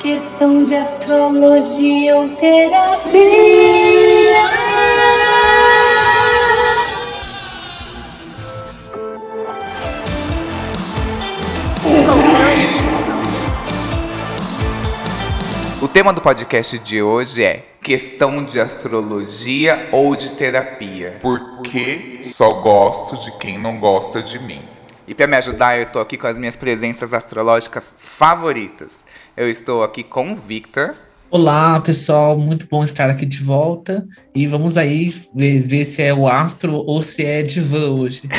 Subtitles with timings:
[0.00, 3.20] Questão de astrologia ou terapia.
[15.82, 21.18] O tema do podcast de hoje é questão de astrologia ou de terapia.
[21.20, 24.79] Porque só gosto de quem não gosta de mim.
[25.10, 29.02] E para me ajudar, eu estou aqui com as minhas presenças astrológicas favoritas.
[29.36, 30.94] Eu estou aqui com o Victor.
[31.28, 34.06] Olá, pessoal, muito bom estar aqui de volta.
[34.32, 38.22] E vamos aí ver, ver se é o astro ou se é divã hoje.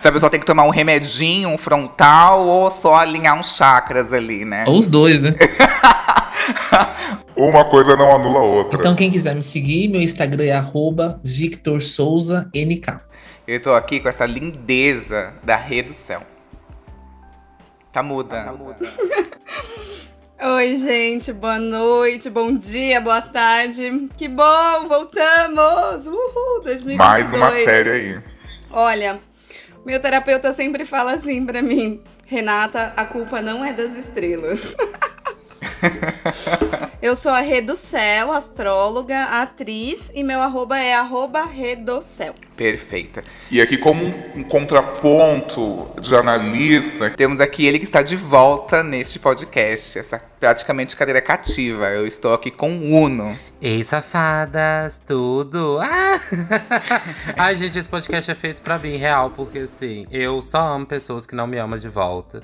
[0.00, 4.12] se a pessoa tem que tomar um remedinho, um frontal ou só alinhar uns chakras
[4.12, 4.64] ali, né?
[4.66, 5.36] Ou os dois, né?
[7.38, 8.80] Uma coisa não anula a outra.
[8.80, 10.60] Então, quem quiser me seguir, meu Instagram é
[11.22, 13.13] @victorsouza_nk.
[13.46, 16.22] Eu tô aqui com essa lindeza da redução.
[17.92, 18.42] Tá muda.
[18.42, 18.78] Tá muda.
[20.56, 24.08] Oi, gente, boa noite, bom dia, boa tarde.
[24.16, 26.06] Que bom, voltamos!
[26.06, 26.96] Uhul, 2022.
[26.96, 28.22] Mais uma série aí.
[28.70, 29.20] Olha,
[29.84, 34.58] meu terapeuta sempre fala assim pra mim: Renata, a culpa não é das estrelas.
[37.00, 42.34] Eu sou a Reducel, astróloga, atriz, e meu arroba é arroba Redocel.
[42.56, 43.22] Perfeita.
[43.50, 48.82] E aqui, como um, um, contraponto de analista, temos aqui ele que está de volta
[48.82, 51.88] neste podcast, essa praticamente cadeira cativa.
[51.88, 53.38] Eu estou aqui com o Uno.
[53.60, 55.78] Ei, safadas, tudo!
[55.82, 56.20] Ah!
[57.36, 61.26] Ai, gente, esse podcast é feito pra mim, real, porque assim, eu só amo pessoas
[61.26, 62.42] que não me amam de volta.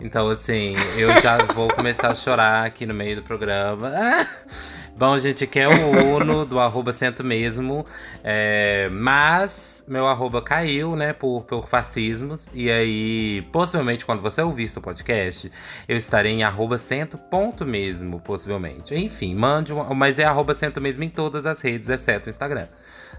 [0.00, 3.92] Então, assim, eu já vou começar a chorar aqui no meio do programa.
[4.96, 7.84] Bom, gente, aqui é o Uno do arroba cento mesmo.
[8.22, 12.48] É, mas meu arroba caiu, né, por, por fascismos.
[12.52, 15.50] E aí, possivelmente, quando você ouvir seu podcast,
[15.88, 18.94] eu estarei em arroba cento ponto mesmo, possivelmente.
[18.94, 19.94] Enfim, mande um.
[19.94, 22.68] Mas é arroba cento mesmo em todas as redes, exceto o Instagram.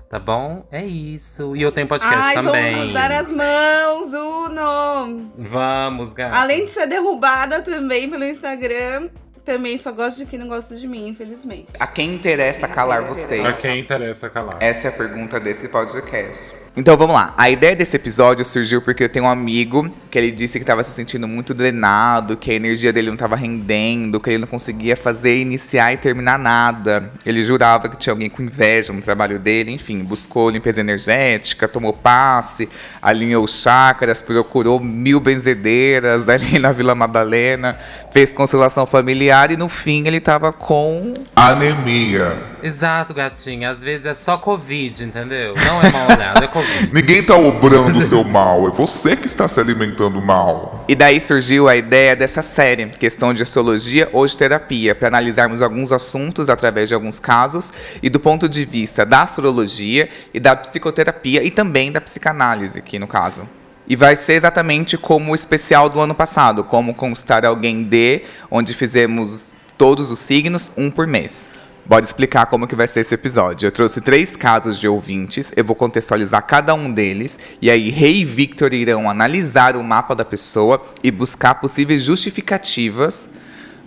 [0.10, 0.66] Tá bom?
[0.72, 1.56] É isso.
[1.56, 2.76] E eu tenho podcast Ai, também.
[2.76, 5.32] Vamos usar as mãos, Uno!
[5.38, 6.36] Vamos, gata.
[6.36, 9.10] Além de ser derrubada também pelo Instagram,
[9.46, 11.68] também só gosto de quem não gosta de mim, infelizmente.
[11.80, 13.46] A quem interessa calar vocês?
[13.46, 14.58] A quem interessa calar.
[14.60, 16.56] Essa é a pergunta desse podcast.
[16.80, 17.34] Então vamos lá.
[17.36, 20.82] A ideia desse episódio surgiu porque eu tenho um amigo que ele disse que estava
[20.82, 24.96] se sentindo muito drenado, que a energia dele não estava rendendo, que ele não conseguia
[24.96, 27.12] fazer, iniciar e terminar nada.
[27.26, 31.92] Ele jurava que tinha alguém com inveja no trabalho dele, enfim, buscou limpeza energética, tomou
[31.92, 32.70] passe,
[33.02, 37.78] alinhou chakras, procurou mil benzedeiras ali na Vila Madalena,
[38.14, 42.49] fez constelação familiar e no fim ele estava com anemia.
[42.64, 43.70] Exato, gatinha.
[43.70, 45.54] Às vezes é só Covid, entendeu?
[45.56, 46.90] Não é mal olhado, é Covid.
[46.94, 50.86] Ninguém tá obrando o seu mal, é você que está se alimentando mal.
[50.88, 55.62] E daí surgiu a ideia dessa série, questão de astrologia ou de terapia, para analisarmos
[55.62, 57.72] alguns assuntos através de alguns casos
[58.02, 63.00] e do ponto de vista da astrologia e da psicoterapia e também da psicanálise, aqui
[63.00, 63.48] no caso.
[63.88, 68.22] E vai ser exatamente como o especial do ano passado, como conquistar alguém de,
[68.52, 69.50] onde fizemos
[69.80, 71.50] todos os signos, um por mês.
[71.90, 73.66] Bora explicar como que vai ser esse episódio.
[73.66, 78.18] Eu trouxe três casos de ouvintes, eu vou contextualizar cada um deles, e aí Rei
[78.18, 83.32] e Victor irão analisar o mapa da pessoa e buscar possíveis justificativas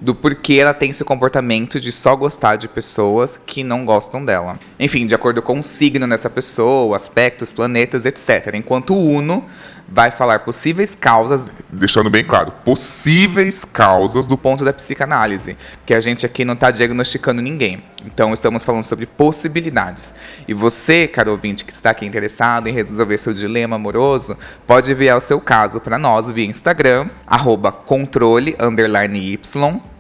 [0.01, 4.59] do porquê ela tem esse comportamento de só gostar de pessoas que não gostam dela.
[4.81, 8.53] Enfim, de acordo com o signo dessa pessoa, aspectos, planetas, etc.
[8.55, 9.47] Enquanto o Uno
[9.93, 15.55] vai falar possíveis causas, deixando bem claro, possíveis causas do ponto da psicanálise,
[15.85, 17.83] que a gente aqui não está diagnosticando ninguém.
[18.07, 20.15] Então estamos falando sobre possibilidades.
[20.49, 24.37] E você, caro ouvinte, que está aqui interessado em resolver seu dilema amoroso,
[24.67, 29.39] pode enviar o seu caso para nós via Instagram, arroba controle, y,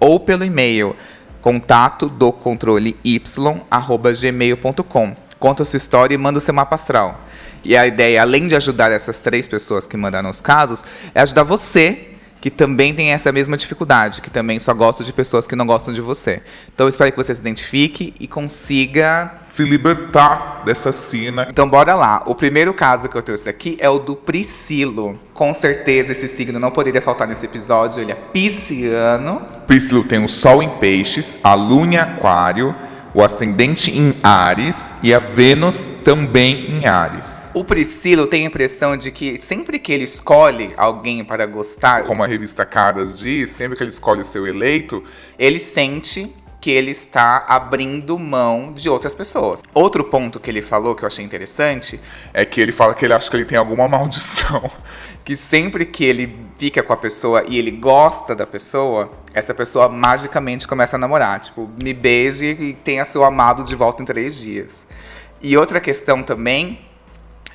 [0.00, 0.96] ou pelo e-mail
[1.42, 3.20] contato do controle y,
[3.70, 5.14] arroba gmail.com.
[5.38, 7.20] Conta a sua história e manda o seu mapa astral.
[7.64, 10.84] E a ideia, além de ajudar essas três pessoas que mandaram os casos,
[11.14, 12.12] é ajudar você
[12.42, 15.94] que também tem essa mesma dificuldade, que também só gosta de pessoas que não gostam
[15.94, 16.42] de você.
[16.74, 21.46] Então eu espero que você se identifique e consiga se libertar dessa sina.
[21.48, 22.20] Então bora lá.
[22.26, 25.20] O primeiro caso que eu trouxe aqui é o do Priscilo.
[25.32, 28.02] Com certeza esse signo não poderia faltar nesse episódio.
[28.02, 29.40] Ele é pisciano.
[29.68, 32.74] Priscilo tem o Sol em Peixes, a Lua em Aquário
[33.14, 37.50] o ascendente em Ares e a Vênus também em Ares.
[37.54, 42.22] O Priscilo tem a impressão de que sempre que ele escolhe alguém para gostar, como
[42.22, 45.04] a revista Caras diz, sempre que ele escolhe o seu eleito,
[45.38, 46.32] ele sente
[46.62, 49.60] que ele está abrindo mão de outras pessoas.
[49.74, 52.00] Outro ponto que ele falou que eu achei interessante
[52.32, 54.70] É que ele fala que ele acha que ele tem alguma maldição.
[55.24, 59.88] que sempre que ele fica com a pessoa e ele gosta da pessoa, essa pessoa
[59.88, 61.40] magicamente começa a namorar.
[61.40, 64.86] Tipo, me beije e tenha seu amado de volta em três dias.
[65.40, 66.78] E outra questão também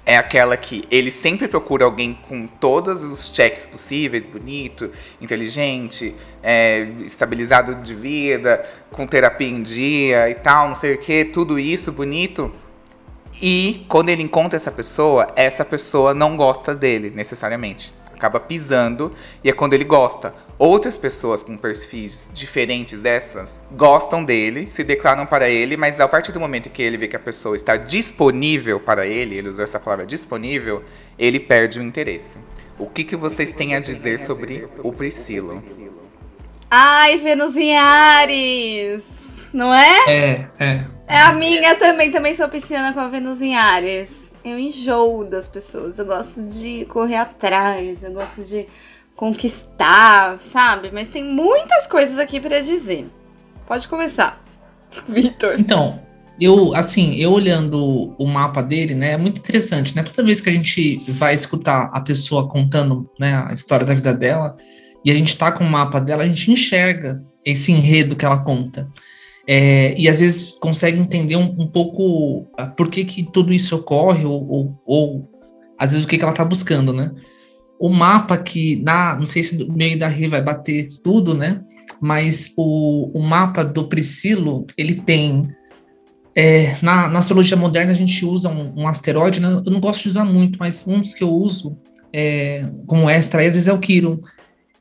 [0.07, 4.89] é aquela que ele sempre procura alguém com todos os checks possíveis, bonito,
[5.19, 11.25] inteligente, é, estabilizado de vida, com terapia em dia e tal, não sei o que,
[11.25, 12.49] tudo isso bonito.
[13.41, 17.93] E quando ele encontra essa pessoa, essa pessoa não gosta dele necessariamente.
[18.17, 20.33] Acaba pisando e é quando ele gosta.
[20.57, 26.31] Outras pessoas com perfis diferentes dessas gostam dele, se declaram para ele, mas a partir
[26.31, 29.79] do momento que ele vê que a pessoa está disponível para ele, ele usou essa
[29.79, 30.83] palavra disponível,
[31.17, 32.39] ele perde o interesse.
[32.79, 35.63] O que, que vocês têm a dizer sobre o Priscilo?
[36.69, 39.03] Ai, Vênus em Ares!
[39.53, 39.97] Não é?
[40.07, 40.83] É, é.
[41.07, 44.26] É a minha também, também sou pisciana com a Vênus em Ares.
[44.47, 48.65] Eu enjoo das pessoas, eu gosto de correr atrás, eu gosto de
[49.15, 50.89] conquistar, sabe?
[50.93, 53.09] Mas tem muitas coisas aqui pra dizer.
[53.65, 54.41] Pode começar,
[55.07, 55.59] Vitor.
[55.59, 55.99] Então,
[56.39, 60.03] eu, assim, eu olhando o mapa dele, né, é muito interessante, né?
[60.03, 64.13] Toda vez que a gente vai escutar a pessoa contando, né, a história da vida
[64.13, 64.55] dela,
[65.03, 68.37] e a gente tá com o mapa dela, a gente enxerga esse enredo que ela
[68.37, 68.87] conta.
[69.47, 73.75] É, e às vezes consegue entender um, um pouco ah, por que, que tudo isso
[73.75, 75.31] ocorre, ou, ou, ou
[75.77, 77.11] às vezes o que, que ela tá buscando, né?
[77.79, 81.63] O mapa que, na, não sei se no meio da Rê vai bater tudo, né?
[82.01, 85.47] Mas o, o mapa do Priscilo, ele tem
[86.35, 89.61] é, na, na, astrologia moderna a gente usa um, um, asteroide, né?
[89.65, 91.75] eu não gosto de usar muito, mas uns que eu uso
[92.13, 94.19] é, como extra, às vezes é o Quiron.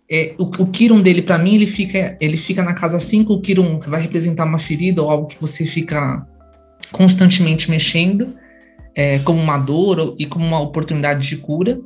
[0.08, 3.80] É, o, o dele, para mim, ele fica, ele fica na casa 5, o Quiron
[3.80, 6.24] vai representar uma ferida ou algo que você fica
[6.92, 8.30] constantemente mexendo,
[8.94, 11.80] é, como uma dor e como uma oportunidade de cura.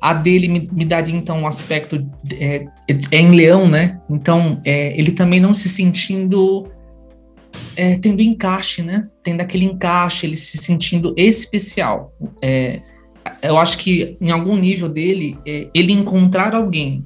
[0.00, 2.66] A dele me, me daria, então, um aspecto é,
[3.12, 4.00] é em leão, né?
[4.10, 6.66] Então, é, ele também não se sentindo
[7.76, 9.04] é, tendo encaixe, né?
[9.22, 12.12] Tendo aquele encaixe, ele se sentindo especial.
[12.42, 12.80] É,
[13.40, 15.38] eu acho que em algum nível dele,
[15.72, 17.04] ele encontrar alguém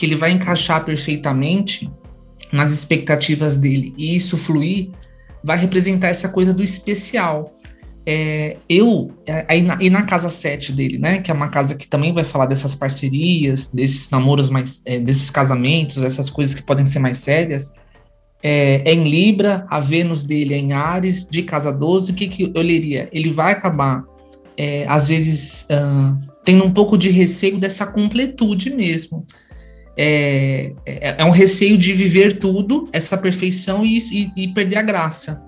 [0.00, 1.90] que ele vai encaixar perfeitamente
[2.50, 4.88] nas expectativas dele e isso fluir,
[5.44, 7.54] vai representar essa coisa do especial.
[8.06, 9.12] É, eu,
[9.46, 12.24] aí na, e na casa 7 dele, né, que é uma casa que também vai
[12.24, 17.18] falar dessas parcerias, desses namoros mais, é, desses casamentos, essas coisas que podem ser mais
[17.18, 17.74] sérias,
[18.42, 22.26] é, é, em Libra, a Vênus dele é em Ares, de casa 12, o que,
[22.26, 23.06] que eu leria?
[23.12, 24.02] Ele vai acabar,
[24.56, 29.26] é, às vezes, uh, tendo um pouco de receio dessa completude mesmo.
[29.96, 34.82] É, é, é, um receio de viver tudo, essa perfeição e, e, e, perder a
[34.82, 35.42] graça.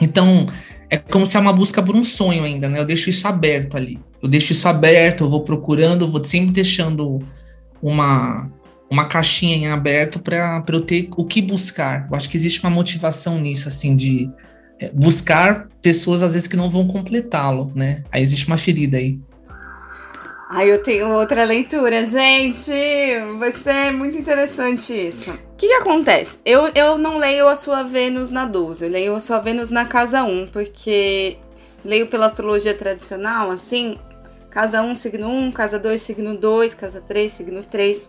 [0.00, 0.46] Então,
[0.90, 2.78] é como se é uma busca por um sonho ainda, né?
[2.78, 3.98] Eu deixo isso aberto ali.
[4.22, 7.20] Eu deixo isso aberto, eu vou procurando, vou sempre deixando
[7.80, 8.50] uma,
[8.90, 12.06] uma caixinha em aberto para eu ter o que buscar.
[12.10, 14.30] Eu acho que existe uma motivação nisso, assim, de
[14.80, 18.02] é, buscar pessoas às vezes que não vão completá-lo, né?
[18.10, 19.18] Aí existe uma ferida aí.
[20.48, 22.70] Ai, eu tenho outra leitura, gente!
[23.36, 25.32] Vai ser muito interessante isso.
[25.32, 26.38] O que, que acontece?
[26.44, 29.84] Eu, eu não leio a sua Vênus na 12, eu leio a sua Vênus na
[29.84, 31.36] casa 1, porque
[31.84, 33.98] leio pela astrologia tradicional, assim,
[34.48, 38.08] casa 1, signo 1, casa 2, signo 2, casa 3, signo 3.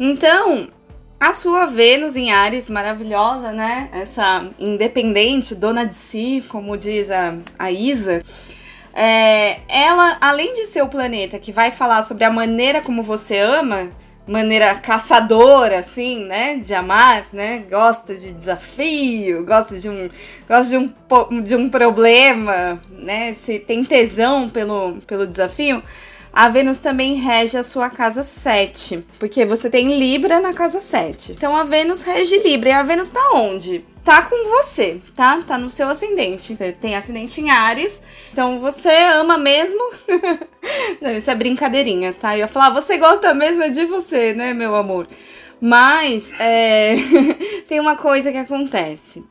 [0.00, 0.66] Então,
[1.20, 3.88] a sua Vênus em Ares, maravilhosa, né?
[3.92, 8.20] Essa independente, dona de si, como diz a, a Isa.
[8.94, 13.38] É, ela, além de ser o planeta que vai falar sobre a maneira como você
[13.38, 13.90] ama,
[14.26, 16.56] maneira caçadora, assim, né?
[16.56, 17.64] De amar, né?
[17.70, 20.08] Gosta de desafio, gosta de um,
[20.48, 23.32] gosta de um, de um problema, né?
[23.34, 25.82] Se tem tesão pelo, pelo desafio
[26.32, 31.32] a Vênus também rege a sua casa 7, porque você tem Libra na casa 7.
[31.32, 32.70] Então a Vênus rege Libra.
[32.70, 33.84] E a Vênus tá onde?
[34.02, 35.42] Tá com você, tá?
[35.46, 36.56] Tá no seu ascendente.
[36.56, 39.78] Você tem ascendente em Ares, então você ama mesmo.
[41.02, 42.34] Não, isso é brincadeirinha, tá?
[42.34, 45.06] Eu ia falar, você gosta mesmo de você, né, meu amor?
[45.60, 46.96] Mas é...
[47.68, 49.22] tem uma coisa que acontece.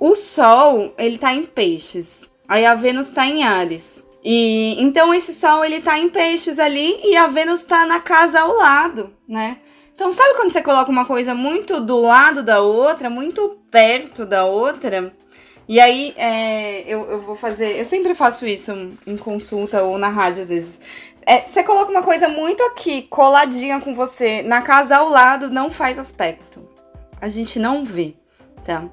[0.00, 2.32] O Sol, ele tá em peixes.
[2.48, 4.04] Aí a Vênus tá em Ares.
[4.22, 8.40] E então esse Sol ele tá em peixes ali e a Vênus tá na casa
[8.40, 9.58] ao lado, né?
[9.94, 14.44] Então sabe quando você coloca uma coisa muito do lado da outra, muito perto da
[14.44, 15.14] outra?
[15.68, 17.78] E aí é, eu, eu vou fazer.
[17.78, 18.72] Eu sempre faço isso
[19.06, 20.80] em consulta ou na rádio às vezes.
[21.26, 25.70] É, você coloca uma coisa muito aqui, coladinha com você, na casa ao lado, não
[25.70, 26.66] faz aspecto.
[27.20, 28.14] A gente não vê.
[28.64, 28.84] Tá.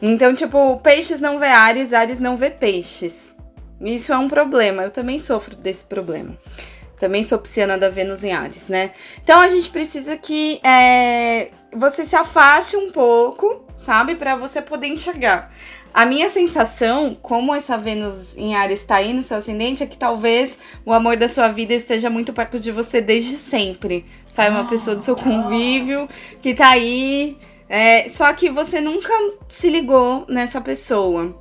[0.00, 3.35] Então, tipo, peixes não vê Ares, Ares não vê peixes.
[3.80, 4.82] Isso é um problema.
[4.82, 6.36] Eu também sofro desse problema.
[6.98, 8.92] Também sou pisciana da Vênus em Ares, né?
[9.22, 14.14] Então a gente precisa que é, você se afaste um pouco, sabe?
[14.14, 15.52] Para você poder enxergar.
[15.92, 19.96] A minha sensação, como essa Vênus em Ares está aí no seu ascendente, é que
[19.96, 24.04] talvez o amor da sua vida esteja muito perto de você desde sempre.
[24.32, 24.50] Sabe?
[24.50, 26.08] Uma pessoa do seu convívio
[26.42, 27.38] que tá aí.
[27.68, 29.12] É, só que você nunca
[29.48, 31.34] se ligou nessa pessoa.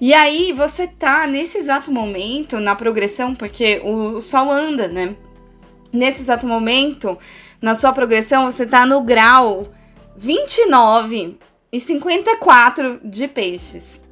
[0.00, 5.16] E aí você tá nesse exato momento na progressão, porque o, Sol anda, né?
[5.92, 7.16] Nesse exato momento,
[7.60, 9.72] na sua progressão, você tá no grau
[10.16, 11.38] 29
[11.72, 14.02] e 54 de peixes.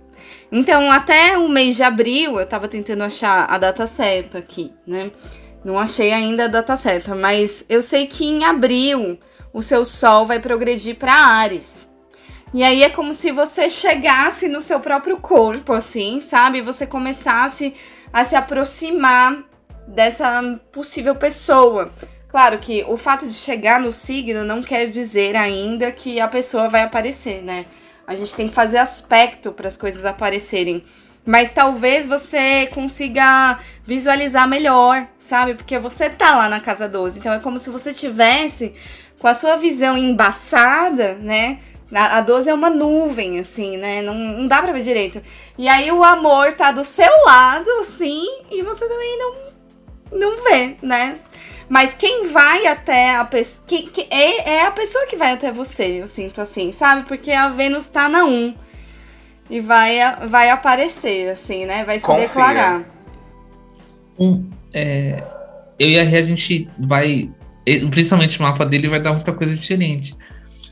[0.50, 5.10] Então, até o mês de abril, eu tava tentando achar a data certa aqui, né?
[5.64, 9.18] Não achei ainda a data certa, mas eu sei que em abril
[9.52, 11.88] o seu sol vai progredir para Ares.
[12.54, 16.60] E aí é como se você chegasse no seu próprio corpo, assim, sabe?
[16.60, 17.72] Você começasse
[18.12, 19.42] a se aproximar
[19.88, 21.90] dessa possível pessoa.
[22.28, 26.68] Claro que o fato de chegar no signo não quer dizer ainda que a pessoa
[26.68, 27.64] vai aparecer, né?
[28.06, 30.84] A gente tem que fazer aspecto para as coisas aparecerem.
[31.24, 35.54] Mas talvez você consiga visualizar melhor, sabe?
[35.54, 37.18] Porque você tá lá na casa 12.
[37.18, 38.74] Então é como se você tivesse
[39.18, 41.58] com a sua visão embaçada, né?
[41.94, 44.00] A 12 é uma nuvem, assim, né?
[44.00, 45.20] Não, não dá pra ver direito.
[45.58, 49.34] E aí o amor tá do seu lado, assim, e você também não,
[50.10, 51.18] não vê, né?
[51.68, 53.64] Mas quem vai até a pessoa.
[54.10, 57.06] É, é a pessoa que vai até você, eu sinto assim, sabe?
[57.06, 58.54] Porque a Vênus tá na 1.
[59.50, 61.84] E vai, vai aparecer, assim, né?
[61.84, 62.26] Vai se Confia.
[62.26, 62.84] declarar.
[64.18, 65.22] Um, é,
[65.78, 67.30] eu e a Rê, a gente vai.
[67.90, 70.16] Principalmente o mapa dele vai dar muita coisa diferente.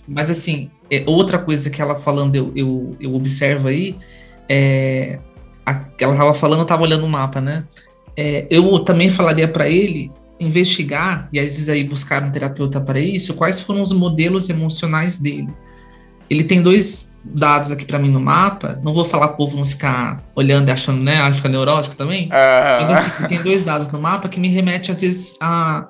[0.07, 3.97] Mas assim, é, outra coisa que ela falando, eu, eu, eu observo aí,
[4.49, 5.19] é.
[5.65, 7.65] A, ela tava falando, eu tava olhando o mapa, né?
[8.17, 12.99] É, eu também falaria para ele investigar, e às vezes aí buscar um terapeuta para
[12.99, 15.49] isso, quais foram os modelos emocionais dele.
[16.29, 19.59] Ele tem dois dados aqui para mim no mapa, não vou falar para o povo
[19.59, 23.43] não ficar olhando e achando, né, acho que é neurótico também, Ah, mas assim, tem
[23.43, 25.87] dois dados no mapa que me remete às vezes a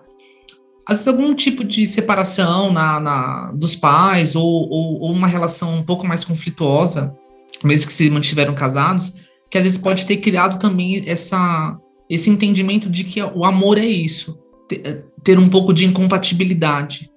[0.98, 5.82] vezes algum tipo de separação na, na dos pais ou, ou, ou uma relação um
[5.82, 7.14] pouco mais conflituosa,
[7.62, 9.14] mesmo que se mantiveram casados,
[9.50, 11.76] que às vezes pode ter criado também essa
[12.08, 14.36] esse entendimento de que o amor é isso,
[14.68, 17.08] ter, ter um pouco de incompatibilidade.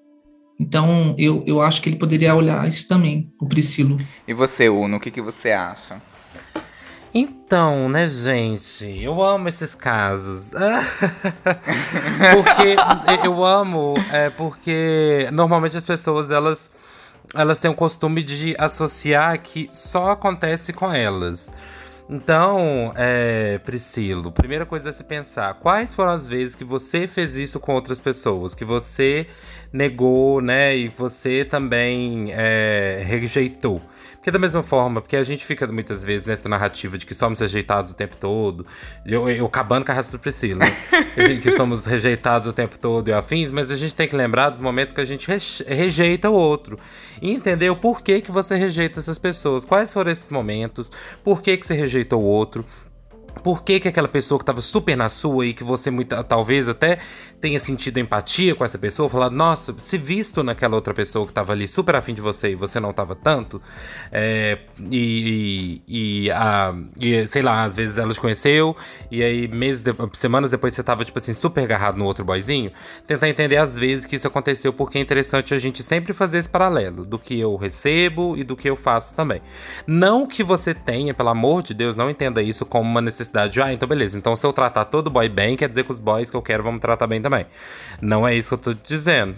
[0.59, 3.97] Então, eu, eu acho que ele poderia olhar isso também, o Priscilo.
[4.27, 5.99] E você, Uno, o que, que você acha?
[7.13, 8.85] Então, né, gente?
[8.85, 10.45] Eu amo esses casos.
[12.33, 12.75] porque
[13.23, 16.71] eu amo, é porque normalmente as pessoas elas
[17.35, 21.49] elas têm o costume de associar que só acontece com elas.
[22.09, 27.35] Então, é, Priscilo, primeira coisa a se pensar: quais foram as vezes que você fez
[27.35, 28.53] isso com outras pessoas?
[28.53, 29.27] Que você
[29.71, 30.75] negou, né?
[30.75, 33.81] E você também é, rejeitou.
[34.23, 37.41] Porque da mesma forma, porque a gente fica muitas vezes nessa narrativa de que somos
[37.41, 38.65] rejeitados o tempo todo.
[39.05, 40.63] Eu, eu acabando com a raça do Priscila,
[41.43, 44.59] que somos rejeitados o tempo todo e afins, mas a gente tem que lembrar dos
[44.59, 45.27] momentos que a gente
[45.67, 46.79] rejeita o outro.
[47.21, 49.65] E entender o porquê que você rejeita essas pessoas.
[49.65, 50.89] Quais foram esses momentos?
[51.21, 52.65] Por que, que você rejeitou o outro?
[53.41, 56.69] Por que, que aquela pessoa que estava super na sua e que você muita, talvez
[56.69, 56.99] até
[57.41, 61.51] tenha sentido empatia com essa pessoa, falar, nossa, se visto naquela outra pessoa que estava
[61.51, 63.61] ali super afim de você e você não estava tanto,
[64.13, 64.59] é,
[64.89, 68.77] e, e, e, a, e, sei lá, às vezes ela te conheceu
[69.11, 72.71] e aí meses, de, semanas depois você estava tipo assim, super agarrado no outro boyzinho,
[73.05, 76.49] tentar entender às vezes que isso aconteceu porque é interessante a gente sempre fazer esse
[76.49, 79.41] paralelo do que eu recebo e do que eu faço também.
[79.85, 83.61] Não que você tenha, pelo amor de Deus, não entenda isso como uma necessidade de,
[83.61, 86.29] ah, então beleza, então se eu tratar todo boy bem, quer dizer que os boys
[86.29, 87.45] que eu quero vamos tratar bem também.
[88.01, 89.35] Não é isso que eu tô dizendo.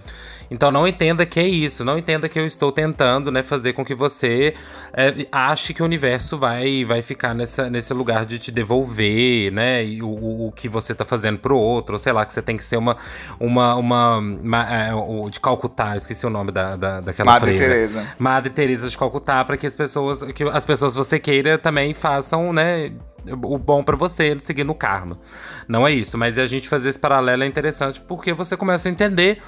[0.49, 3.83] Então não entenda que é isso, não entenda que eu estou tentando, né, fazer com
[3.83, 4.53] que você
[4.93, 9.83] é, ache que o universo vai, vai ficar nessa, nesse lugar de te devolver, né,
[9.83, 12.57] e o, o que você está fazendo pro outro, ou sei lá, que você tem
[12.57, 12.97] que ser uma,
[13.39, 17.73] uma, uma, uma é, de Calcutá, eu esqueci o nome da, da daquela Madre freira.
[17.73, 18.07] Teresa.
[18.19, 21.93] Madre Teresa de Calcutá, para que as pessoas, que as pessoas que você queira também
[21.93, 22.91] façam, né,
[23.31, 25.19] o bom para você, seguindo o karma.
[25.67, 28.91] Não é isso, mas a gente fazer esse paralelo é interessante porque você começa a
[28.91, 29.41] entender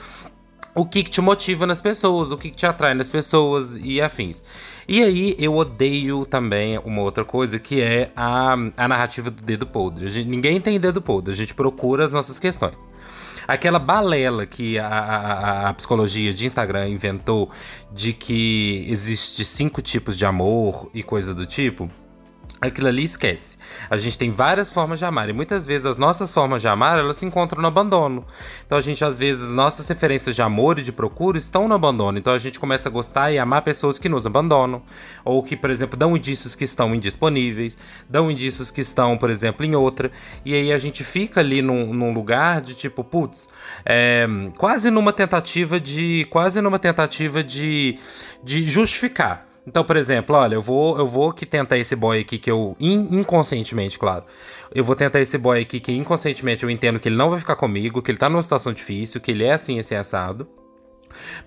[0.77, 3.99] o que, que, te motiva nas pessoas, o que, que, te atrai nas pessoas e
[3.99, 4.43] afins.
[4.87, 9.65] E aí eu odeio também uma outra coisa que é a, a narrativa do dedo
[9.65, 10.07] podre.
[10.07, 12.77] Gente, ninguém tem dedo podre, a gente procura as nossas questões.
[13.47, 17.49] aquela balela que a, a, a psicologia de Instagram inventou
[17.91, 21.89] de que existe cinco tipos de amor e coisa do tipo
[22.59, 23.57] aquilo ali esquece.
[23.89, 26.97] A gente tem várias formas de amar e muitas vezes as nossas formas de amar
[26.97, 28.25] elas se encontram no abandono.
[28.65, 32.17] Então a gente às vezes nossas referências de amor e de procura estão no abandono.
[32.17, 34.81] Então a gente começa a gostar e amar pessoas que nos abandonam
[35.23, 37.77] ou que, por exemplo, dão indícios que estão indisponíveis,
[38.09, 40.11] dão indícios que estão, por exemplo, em outra.
[40.43, 43.47] E aí a gente fica ali num, num lugar de tipo, putz,
[43.85, 44.25] é,
[44.57, 47.99] quase numa tentativa de, quase numa tentativa de,
[48.43, 52.37] de justificar então, por exemplo, olha, eu vou, eu vou que tentar esse boy aqui
[52.37, 54.23] que eu inconscientemente, claro.
[54.73, 57.57] Eu vou tentar esse boy aqui que inconscientemente eu entendo que ele não vai ficar
[57.57, 60.47] comigo, que ele tá numa situação difícil, que ele é assim, esse assado.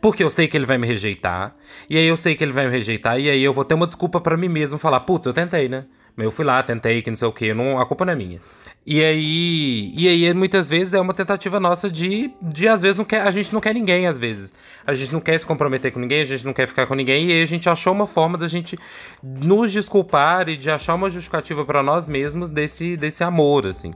[0.03, 1.57] Porque eu sei que ele vai me rejeitar.
[1.89, 3.19] E aí eu sei que ele vai me rejeitar.
[3.19, 5.87] E aí eu vou ter uma desculpa para mim mesmo falar, putz, eu tentei, né?
[6.19, 8.39] Eu fui lá, tentei, que não sei o que, não, a culpa não é minha.
[8.87, 13.05] E aí, e aí muitas vezes é uma tentativa nossa de, de às vezes não
[13.05, 14.55] quer, a gente não quer ninguém às vezes.
[14.87, 17.29] A gente não quer se comprometer com ninguém, a gente não quer ficar com ninguém
[17.29, 18.79] e aí a gente achou uma forma da gente
[19.23, 23.93] nos desculpar e de achar uma justificativa para nós mesmos desse desse amor assim.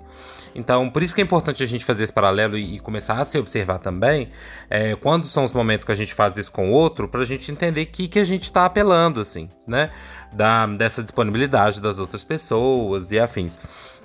[0.55, 3.25] Então, por isso que é importante a gente fazer esse paralelo e, e começar a
[3.25, 4.29] se observar também,
[4.71, 7.25] é, quando são os momentos que a gente faz isso com o outro, para a
[7.25, 9.91] gente entender que que a gente está apelando assim, né?
[10.33, 13.57] Da, dessa disponibilidade das outras pessoas e afins.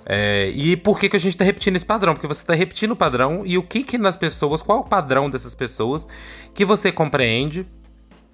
[0.06, 2.14] É, e por que, que a gente está repetindo esse padrão?
[2.14, 5.28] Porque você está repetindo o padrão e o que que nas pessoas, qual o padrão
[5.28, 6.06] dessas pessoas
[6.54, 7.66] que você compreende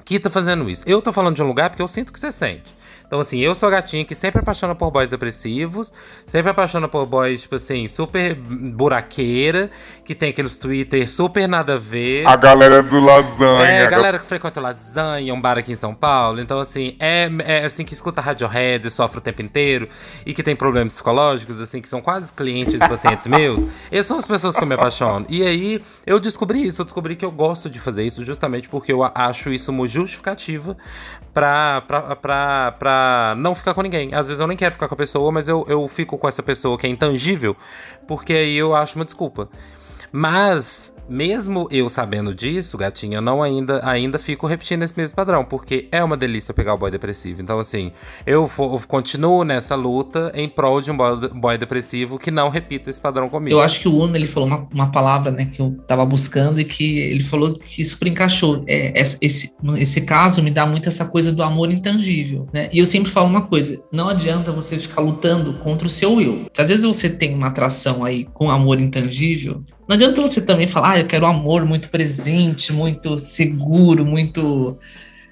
[0.05, 0.83] que está fazendo isso?
[0.87, 2.75] Eu estou falando de um lugar porque eu sinto que você sente.
[3.07, 5.93] Então, assim, eu sou a gatinha que sempre apaixona por boys depressivos,
[6.27, 9.71] sempre apaixona por boys, tipo assim, super buraqueira,
[10.05, 12.27] que tem aqueles Twitter super nada a ver.
[12.27, 13.69] A galera do lasanha.
[13.69, 16.41] É, a galera que frequenta lasanha, um bar aqui em São Paulo.
[16.41, 19.89] Então, assim, é, é assim que escuta Radiohead e sofre o tempo inteiro
[20.25, 23.65] e que tem problemas psicológicos, assim, que são quase clientes e pacientes meus.
[23.91, 25.27] Essas são as pessoas que eu me apaixono.
[25.29, 28.93] E aí, eu descobri isso, eu descobri que eu gosto de fazer isso justamente porque
[28.93, 30.77] eu acho isso uma justificativa
[31.33, 32.96] pra, pra, pra, pra
[33.37, 34.15] não ficar com ninguém.
[34.15, 36.43] Às vezes eu nem quero ficar com a pessoa, mas eu, eu fico com essa
[36.43, 37.57] pessoa que é intangível,
[38.07, 39.49] porque aí eu acho uma desculpa.
[40.13, 45.45] Mas mesmo eu sabendo disso, gatinha, eu não ainda, ainda fico repetindo esse mesmo padrão,
[45.45, 47.43] porque é uma delícia pegar o boy depressivo.
[47.43, 47.93] Então, assim,
[48.27, 52.91] eu, eu continuo nessa luta em prol de um boy, boy, depressivo que não repita
[52.91, 53.57] esse padrão comigo.
[53.57, 56.61] Eu acho que o Uno, ele falou uma, uma palavra, né, que eu tava buscando
[56.61, 58.65] e que ele falou que super encaixou.
[58.67, 62.69] É, esse, esse caso me dá muito essa coisa do amor intangível, né?
[62.73, 66.47] E eu sempre falo uma coisa, não adianta você ficar lutando contra o seu eu.
[66.53, 70.67] Se às vezes você tem uma atração aí com amor intangível, não adianta você também
[70.67, 74.77] falar, ah, eu quero um amor muito presente, muito seguro, muito,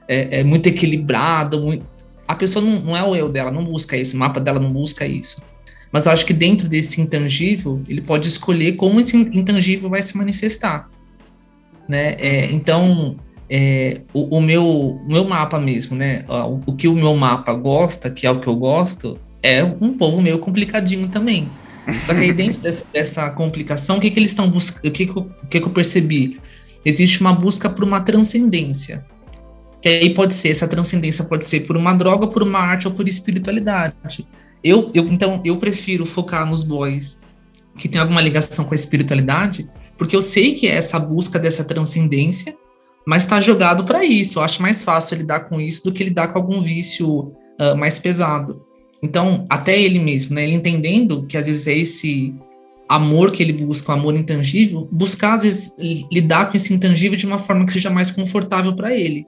[0.06, 1.60] é, é muito equilibrado.
[1.60, 1.84] Muito...
[2.26, 4.72] A pessoa não, não é o eu dela, não busca isso, o mapa dela não
[4.72, 5.42] busca isso.
[5.90, 10.16] Mas eu acho que dentro desse intangível, ele pode escolher como esse intangível vai se
[10.16, 10.88] manifestar.
[11.88, 12.16] Né?
[12.18, 13.16] É, então,
[13.48, 16.24] é, o, o, meu, o meu mapa mesmo, né?
[16.28, 19.92] O, o que o meu mapa gosta, que é o que eu gosto, é um
[19.96, 21.50] povo meio complicadinho também.
[22.06, 24.88] Só que aí dentro dessa, dessa complicação, o que, que eles estão buscando?
[24.88, 26.40] O, que, que, eu, o que, que eu percebi?
[26.84, 29.04] Existe uma busca por uma transcendência.
[29.82, 32.94] Que aí pode ser, essa transcendência pode ser por uma droga, por uma arte ou
[32.94, 34.26] por espiritualidade.
[34.62, 37.20] Eu, eu então, eu prefiro focar nos boys
[37.76, 39.68] que tem alguma ligação com a espiritualidade,
[39.98, 42.56] porque eu sei que é essa busca dessa transcendência,
[43.06, 44.38] mas está jogado para isso.
[44.38, 47.98] Eu acho mais fácil lidar com isso do que lidar com algum vício uh, mais
[47.98, 48.64] pesado.
[49.04, 52.34] Então, até ele mesmo, né, ele entendendo que às vezes é esse
[52.88, 55.76] amor que ele busca, o um amor intangível, buscar às vezes
[56.10, 59.26] lidar com esse intangível de uma forma que seja mais confortável para ele.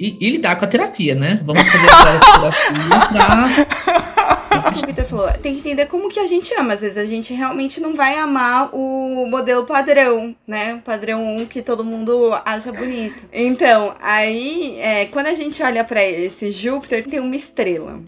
[0.00, 1.40] E, e, lidar com a terapia, né?
[1.44, 4.56] Vamos fazer a terapia pra...
[4.56, 6.74] Isso que o Victor falou, tem que entender como que a gente ama.
[6.74, 10.74] Às vezes a gente realmente não vai amar o modelo padrão, né?
[10.74, 13.28] O padrão 1 que todo mundo acha bonito.
[13.32, 18.00] Então, aí, é, quando a gente olha para esse Júpiter, tem uma estrela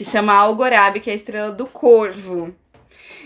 [0.00, 2.54] que chama Algorab, que é a estrela do corvo.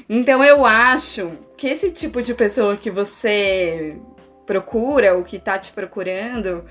[0.09, 3.97] Então eu acho que esse tipo de pessoa que você
[4.45, 6.65] procura, ou que tá te procurando,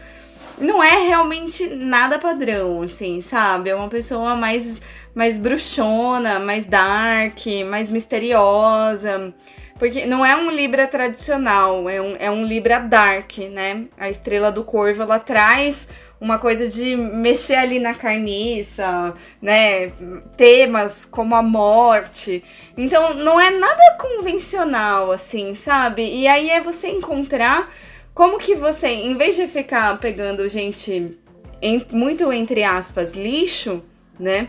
[0.57, 3.69] não é realmente nada padrão, assim, sabe?
[3.69, 4.81] É uma pessoa mais,
[5.15, 9.33] mais bruxona, mais dark, mais misteriosa.
[9.79, 13.85] Porque não é um Libra tradicional, é um, é um Libra dark, né?
[13.97, 15.87] A estrela do corvo, ela traz
[16.23, 19.89] uma coisa de mexer ali na carniça, né?
[20.37, 22.41] Temas como a morte.
[22.77, 26.01] Então não é nada convencional, assim, sabe?
[26.01, 27.69] E aí é você encontrar
[28.13, 31.19] como que você, em vez de ficar pegando gente
[31.61, 33.83] em, muito entre aspas lixo,
[34.17, 34.47] né?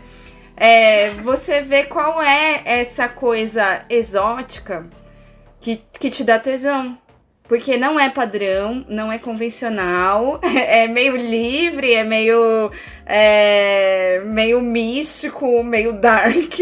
[0.55, 4.87] É, você vê qual é essa coisa exótica
[5.59, 6.97] que, que te dá tesão.
[7.47, 12.71] Porque não é padrão, não é convencional, é meio livre, é meio,
[13.05, 16.59] é, meio místico, meio dark.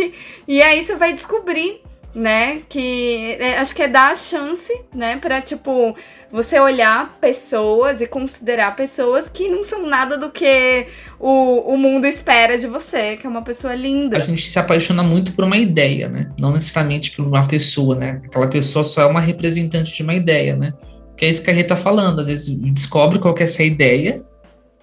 [0.48, 1.82] E aí você vai descobrir
[2.14, 2.62] né?
[2.70, 5.18] Que é, acho que é dar a chance, né?
[5.18, 5.96] Pra, tipo,
[6.34, 10.88] você olhar pessoas e considerar pessoas que não são nada do que
[11.20, 14.18] o, o mundo espera de você, que é uma pessoa linda.
[14.18, 16.32] A gente se apaixona muito por uma ideia, né?
[16.40, 18.20] Não necessariamente por uma pessoa, né?
[18.26, 20.74] Aquela pessoa só é uma representante de uma ideia, né?
[21.16, 22.22] Que é isso que a Rê tá falando.
[22.22, 24.24] Às vezes descobre qual que é essa ideia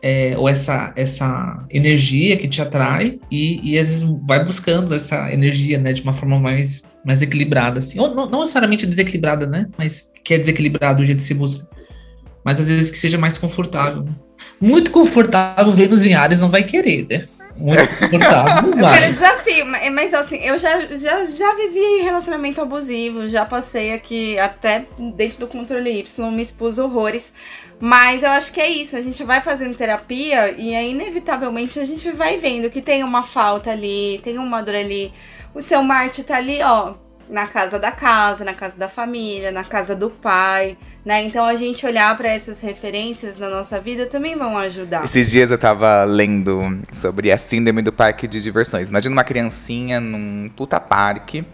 [0.02, 5.32] é, ou essa, essa energia que te atrai e, e às vezes vai buscando essa
[5.32, 7.98] energia, né, de uma forma mais, mais equilibrada, assim.
[7.98, 11.68] Ou não, não necessariamente desequilibrada, né, mas que é desequilibrado o jeito de se busca.
[12.44, 14.04] Mas às vezes que seja mais confortável.
[14.60, 17.28] Muito confortável, Vênus em Ares não vai querer, né?
[17.56, 18.72] Muito confortável.
[18.72, 24.38] eu quero desafio, mas assim, eu já, já, já vivi relacionamento abusivo, já passei aqui
[24.38, 27.32] até dentro do controle Y, me expus horrores.
[27.78, 31.84] Mas eu acho que é isso, a gente vai fazendo terapia e aí, inevitavelmente, a
[31.84, 35.12] gente vai vendo que tem uma falta ali, tem uma dor ali.
[35.54, 36.94] O seu Marte tá ali, ó,
[37.30, 41.22] na casa da casa, na casa da família, na casa do pai, né?
[41.22, 45.04] Então a gente olhar para essas referências na nossa vida também vão ajudar.
[45.04, 48.90] Esses dias eu tava lendo sobre a síndrome do parque de diversões.
[48.90, 51.44] Imagina uma criancinha num puta parque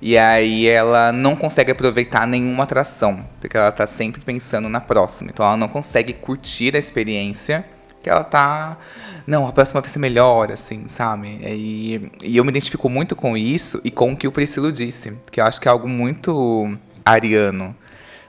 [0.00, 5.30] e aí ela não consegue aproveitar nenhuma atração, porque ela tá sempre pensando na próxima.
[5.32, 7.64] Então ela não consegue curtir a experiência
[8.02, 8.76] que ela tá.
[9.26, 11.38] Não, a próxima vai ser melhor, assim, sabe?
[11.42, 15.16] E, e eu me identifico muito com isso e com o que o Priscilo disse,
[15.30, 17.74] que eu acho que é algo muito ariano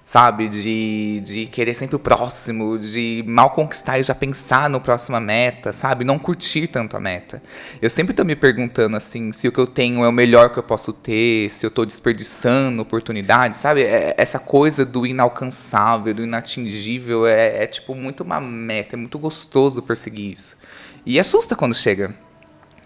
[0.06, 0.50] sabe?
[0.50, 5.72] De, de querer sempre o próximo, de mal conquistar e já pensar no próxima meta,
[5.72, 6.04] sabe?
[6.04, 7.42] Não curtir tanto a meta.
[7.82, 10.60] Eu sempre tô me perguntando, assim, se o que eu tenho é o melhor que
[10.60, 13.84] eu posso ter, se eu tô desperdiçando oportunidades, sabe?
[13.84, 19.18] É, essa coisa do inalcançável, do inatingível, é, é tipo muito uma meta, é muito
[19.18, 20.58] gostoso perseguir isso.
[21.06, 22.13] E assusta quando chega.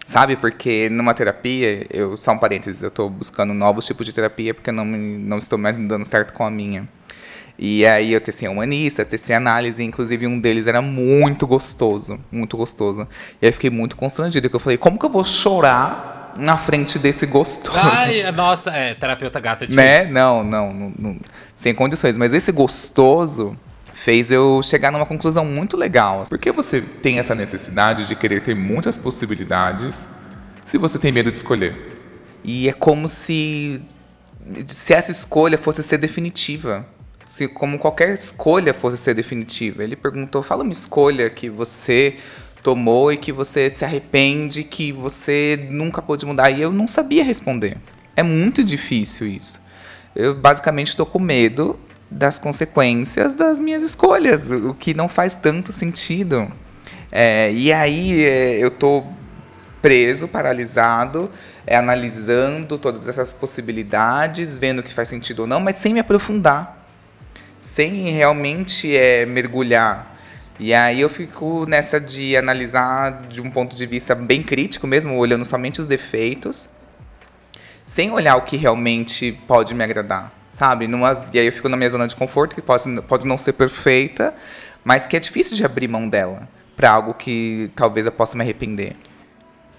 [0.06, 0.36] Sabe?
[0.36, 4.72] Porque numa terapia, eu só um parênteses, eu estou buscando novos tipos de terapia porque
[4.72, 6.88] não, me, não estou mais me dando certo com a minha.
[7.58, 13.02] E aí eu testei humanista, testei análise, inclusive um deles era muito gostoso, muito gostoso.
[13.42, 16.56] E aí eu fiquei muito constrangido, porque eu falei, como que eu vou chorar na
[16.56, 17.76] frente desse gostoso?
[17.76, 20.04] Ai, nossa, é, terapeuta gata de Né?
[20.04, 21.16] Não, não, não, não,
[21.56, 22.16] sem condições.
[22.16, 23.58] Mas esse gostoso
[23.92, 26.22] fez eu chegar numa conclusão muito legal.
[26.28, 30.06] Por que você tem essa necessidade de querer ter muitas possibilidades
[30.64, 31.98] se você tem medo de escolher?
[32.44, 33.82] E é como se
[34.66, 36.86] se essa escolha fosse ser definitiva
[37.28, 39.84] se como qualquer escolha fosse ser definitiva.
[39.84, 42.16] Ele perguntou: fala uma escolha que você
[42.62, 46.50] tomou e que você se arrepende, que você nunca pôde mudar.
[46.50, 47.76] E eu não sabia responder.
[48.16, 49.60] É muito difícil isso.
[50.16, 51.78] Eu basicamente estou com medo
[52.10, 56.50] das consequências das minhas escolhas, o que não faz tanto sentido.
[57.12, 59.06] É, e aí é, eu estou
[59.82, 61.30] preso, paralisado,
[61.66, 66.00] é, analisando todas essas possibilidades, vendo o que faz sentido ou não, mas sem me
[66.00, 66.77] aprofundar
[67.58, 70.16] sem realmente é, mergulhar.
[70.60, 75.16] E aí eu fico nessa de analisar de um ponto de vista bem crítico mesmo,
[75.16, 76.70] olhando somente os defeitos,
[77.86, 80.88] sem olhar o que realmente pode me agradar, sabe?
[81.32, 84.34] E aí eu fico na minha zona de conforto, que pode, pode não ser perfeita,
[84.84, 88.42] mas que é difícil de abrir mão dela para algo que talvez eu possa me
[88.42, 88.96] arrepender.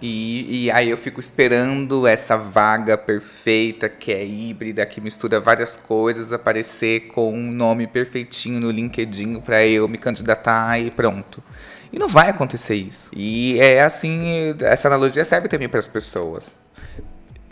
[0.02, 5.76] E, e, aí eu fico esperando essa vaga perfeita, que é híbrida, que mistura várias
[5.76, 11.44] coisas, aparecer com um nome perfeitinho no LinkedIn para eu me candidatar e pronto.
[11.92, 13.12] E não vai acontecer isso.
[13.14, 16.58] E é assim, essa analogia serve também para as pessoas.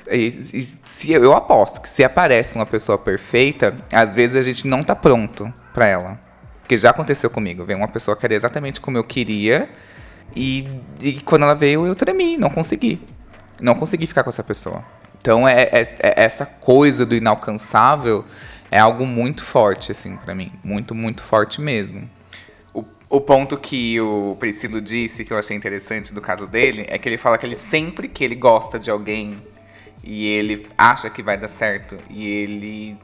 [0.10, 4.66] E, e, se eu aposto que se aparece uma pessoa perfeita, às vezes a gente
[4.66, 6.20] não está pronto para ela.
[6.62, 9.70] Porque já aconteceu comigo, vem uma pessoa que era exatamente como eu queria,
[10.36, 10.68] e,
[11.00, 13.02] e quando ela veio, eu tremi, não consegui.
[13.60, 14.84] Não consegui ficar com essa pessoa.
[15.20, 18.24] Então, é, é, é essa coisa do inalcançável
[18.70, 20.52] é algo muito forte, assim, para mim.
[20.64, 22.10] Muito, muito forte mesmo.
[22.74, 26.98] O, o ponto que o Priscilo disse, que eu achei interessante do caso dele, é
[26.98, 29.42] que ele fala que ele sempre que ele gosta de alguém
[30.04, 32.98] e ele acha que vai dar certo e ele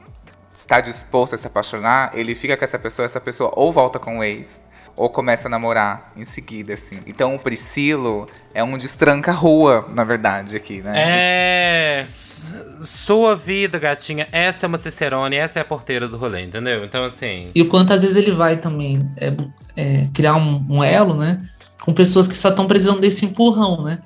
[0.54, 4.18] está disposto a se apaixonar, ele fica com essa pessoa, essa pessoa ou volta com
[4.18, 4.62] o ex,
[4.96, 7.00] ou começa a namorar em seguida, assim.
[7.06, 10.92] Então o Priscilo é um destranca-rua, na verdade, aqui, né?
[10.94, 12.04] É.
[12.06, 14.28] Sua vida, gatinha.
[14.30, 16.84] Essa é uma Cicerone, essa é a porteira do rolê, entendeu?
[16.84, 17.50] Então, assim.
[17.54, 19.32] E o quanto às vezes ele vai também é,
[19.76, 21.38] é, criar um, um, elo, né?
[21.82, 23.98] Com pessoas que só estão precisando desse empurrão, né?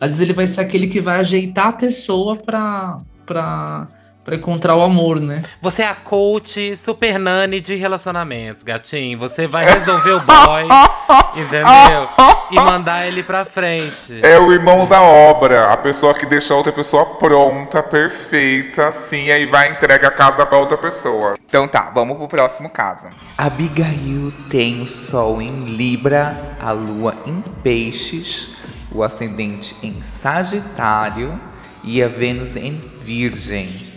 [0.00, 2.98] Às vezes ele vai ser aquele que vai ajeitar a pessoa pra.
[3.26, 3.88] pra
[4.24, 5.42] Pra encontrar o amor, né?
[5.60, 9.18] Você é a coach super nani de relacionamentos, gatinho.
[9.18, 10.62] Você vai resolver o boy,
[11.34, 12.08] entendeu?
[12.48, 14.20] E mandar ele pra frente.
[14.22, 19.28] É o irmão da obra, a pessoa que deixa a outra pessoa pronta, perfeita, assim,
[19.32, 21.36] aí vai e entrega a casa pra outra pessoa.
[21.48, 23.08] Então tá, vamos pro próximo caso.
[23.36, 28.56] Abigail tem o Sol em Libra, a Lua em Peixes,
[28.92, 31.40] o Ascendente em Sagitário
[31.82, 33.91] e a Vênus em Virgem.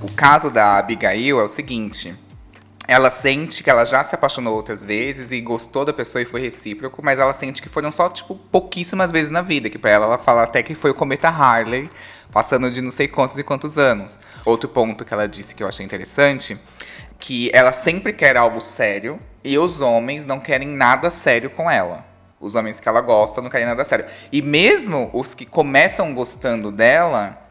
[0.00, 2.14] O caso da Abigail é o seguinte.
[2.86, 6.40] Ela sente que ela já se apaixonou outras vezes e gostou da pessoa e foi
[6.40, 9.68] recíproco, mas ela sente que foram só, tipo, pouquíssimas vezes na vida.
[9.68, 11.90] Que pra ela, ela fala até que foi o cometa Harley,
[12.30, 14.20] passando de não sei quantos e quantos anos.
[14.44, 16.56] Outro ponto que ela disse que eu achei interessante,
[17.18, 22.06] que ela sempre quer algo sério e os homens não querem nada sério com ela.
[22.40, 24.06] Os homens que ela gosta não querem nada sério.
[24.30, 27.47] E mesmo os que começam gostando dela,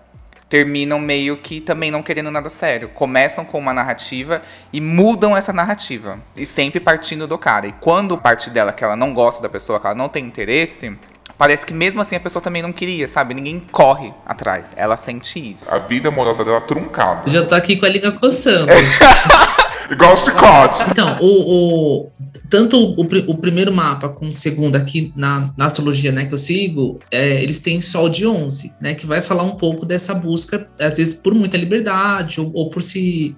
[0.50, 2.90] terminam meio que também não querendo nada sério.
[2.90, 6.20] Começam com uma narrativa e mudam essa narrativa.
[6.36, 7.68] E sempre partindo do cara.
[7.68, 10.98] E quando parte dela que ela não gosta da pessoa, que ela não tem interesse,
[11.38, 13.34] parece que mesmo assim a pessoa também não queria, sabe?
[13.34, 14.74] Ninguém corre atrás.
[14.76, 15.70] Ela sente isso.
[15.72, 17.30] A vida amorosa dela truncada.
[17.30, 18.68] Já tô aqui com a liga coçando.
[19.92, 20.84] Igual chicote.
[20.90, 22.12] Então, o, o-
[22.50, 26.38] tanto o, o primeiro mapa com o segundo aqui na, na astrologia né, que eu
[26.38, 30.68] sigo, é, eles têm Sol de 11, né, que vai falar um pouco dessa busca,
[30.80, 33.36] às vezes por muita liberdade ou, ou por se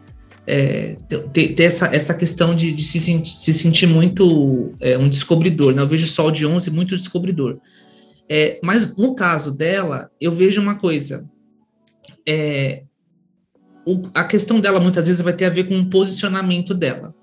[0.48, 0.96] é,
[1.32, 5.74] ter, ter essa, essa questão de, de se, sentir, se sentir muito é, um descobridor.
[5.76, 5.82] Né?
[5.84, 7.58] Eu vejo Sol de 11 muito descobridor.
[8.30, 11.26] É, mas no caso dela, eu vejo uma coisa.
[12.28, 12.84] É,
[13.86, 17.14] o- a questão dela muitas vezes vai ter a ver com o posicionamento dela.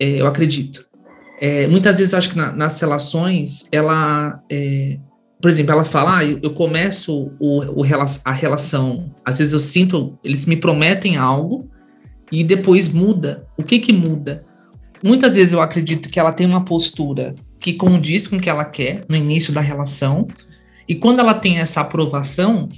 [0.00, 0.86] É, eu acredito.
[1.40, 4.42] É, muitas vezes acho que na- nas relações, ela.
[4.50, 4.98] é,
[5.40, 7.84] por exemplo, ela fala, ah, eu, eu começo o, o
[8.24, 11.68] a relação, às vezes eu sinto, eles me prometem algo
[12.32, 13.46] e depois muda.
[13.56, 14.42] O que que muda?
[15.02, 17.34] Muitas vezes eu acredito que ela tem uma postura
[17.64, 20.28] que condiz com o que ela quer no início da relação,
[20.86, 22.68] e quando ela tem essa aprovação,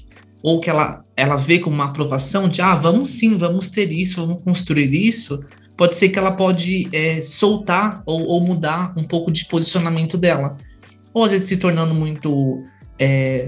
[0.40, 4.24] ou que ela, ela vê como uma aprovação de, ah, vamos sim, vamos ter isso,
[4.24, 5.42] vamos construir isso,
[5.76, 10.56] pode ser que ela pode é, soltar ou, ou mudar um pouco de posicionamento dela.
[11.12, 12.62] Ou às vezes se tornando muito.
[12.96, 13.44] É,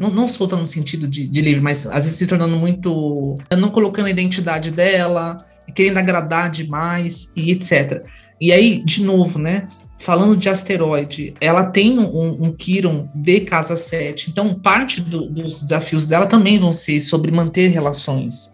[0.00, 3.38] não, não solta no sentido de, de livre, mas às vezes se tornando muito.
[3.56, 5.36] não colocando a identidade dela,
[5.72, 8.04] querendo agradar demais e etc.
[8.40, 9.68] E aí, de novo, né?
[10.04, 15.62] Falando de asteroide, ela tem um, um Quiron de casa 7, então parte do- dos
[15.62, 18.52] desafios dela também vão ser sobre manter relações,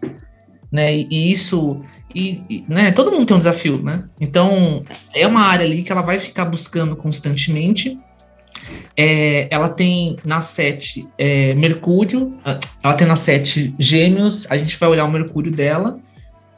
[0.71, 0.95] né?
[0.95, 1.81] E, e isso,
[2.15, 2.93] e, e, né?
[2.93, 4.05] Todo mundo tem um desafio, né?
[4.17, 4.81] Então
[5.13, 7.99] é uma área ali que ela vai ficar buscando constantemente.
[8.95, 14.77] É, ela tem na 7 é, Mercúrio, ah, ela tem na 7 Gêmeos, a gente
[14.79, 15.99] vai olhar o Mercúrio dela.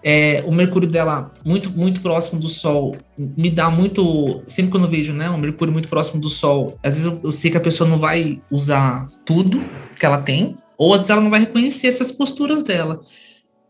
[0.06, 4.90] É, o Mercúrio dela muito muito próximo do Sol me dá muito sempre quando eu
[4.90, 7.62] vejo né o Mercúrio muito próximo do Sol às vezes eu, eu sei que a
[7.62, 9.64] pessoa não vai usar tudo
[9.98, 13.02] que ela tem ou às vezes ela não vai reconhecer essas posturas dela.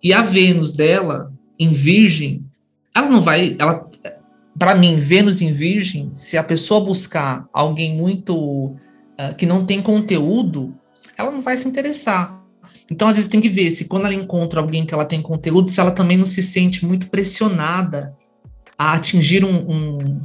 [0.01, 2.43] E a Vênus dela em Virgem
[2.95, 3.87] ela não vai ela
[4.57, 8.75] para mim Vênus em Virgem se a pessoa buscar alguém muito
[9.17, 10.73] ah, que não tem conteúdo
[11.17, 12.42] ela não vai se interessar
[12.91, 15.69] então, às vezes, tem que ver se quando ela encontra alguém que ela tem conteúdo,
[15.69, 18.13] se ela também não se sente muito pressionada
[18.77, 19.55] a atingir um.
[19.69, 20.21] um-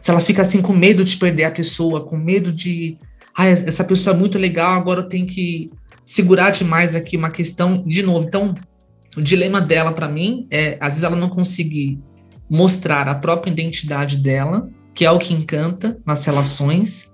[0.00, 2.96] se ela fica assim com medo de perder a pessoa, com medo de.
[3.36, 5.68] Ah, essa pessoa é muito legal, agora eu tenho que
[6.04, 7.82] segurar demais aqui uma questão.
[7.82, 8.54] De novo, então,
[9.16, 11.98] o dilema dela, para mim, é às vezes ela não conseguir
[12.48, 17.10] mostrar a própria identidade dela, que é o que encanta nas relações,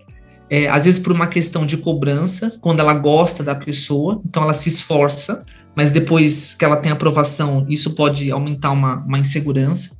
[0.52, 4.52] é, às vezes por uma questão de cobrança, quando ela gosta da pessoa, então ela
[4.52, 5.42] se esforça,
[5.74, 9.96] mas depois que ela tem aprovação, isso pode aumentar uma, uma insegurança.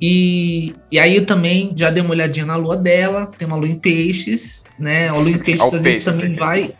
[0.00, 3.68] E, e aí eu também já dei uma olhadinha na lua dela, tem uma lua
[3.68, 5.08] em peixes, né?
[5.08, 6.38] A lua em peixes às vezes peixe também aqui.
[6.38, 6.74] vai.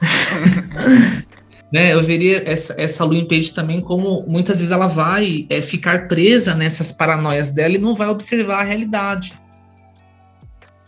[1.70, 5.60] né, eu veria essa, essa lua em peixes também como muitas vezes ela vai é,
[5.60, 9.34] ficar presa nessas paranoias dela e não vai observar a realidade.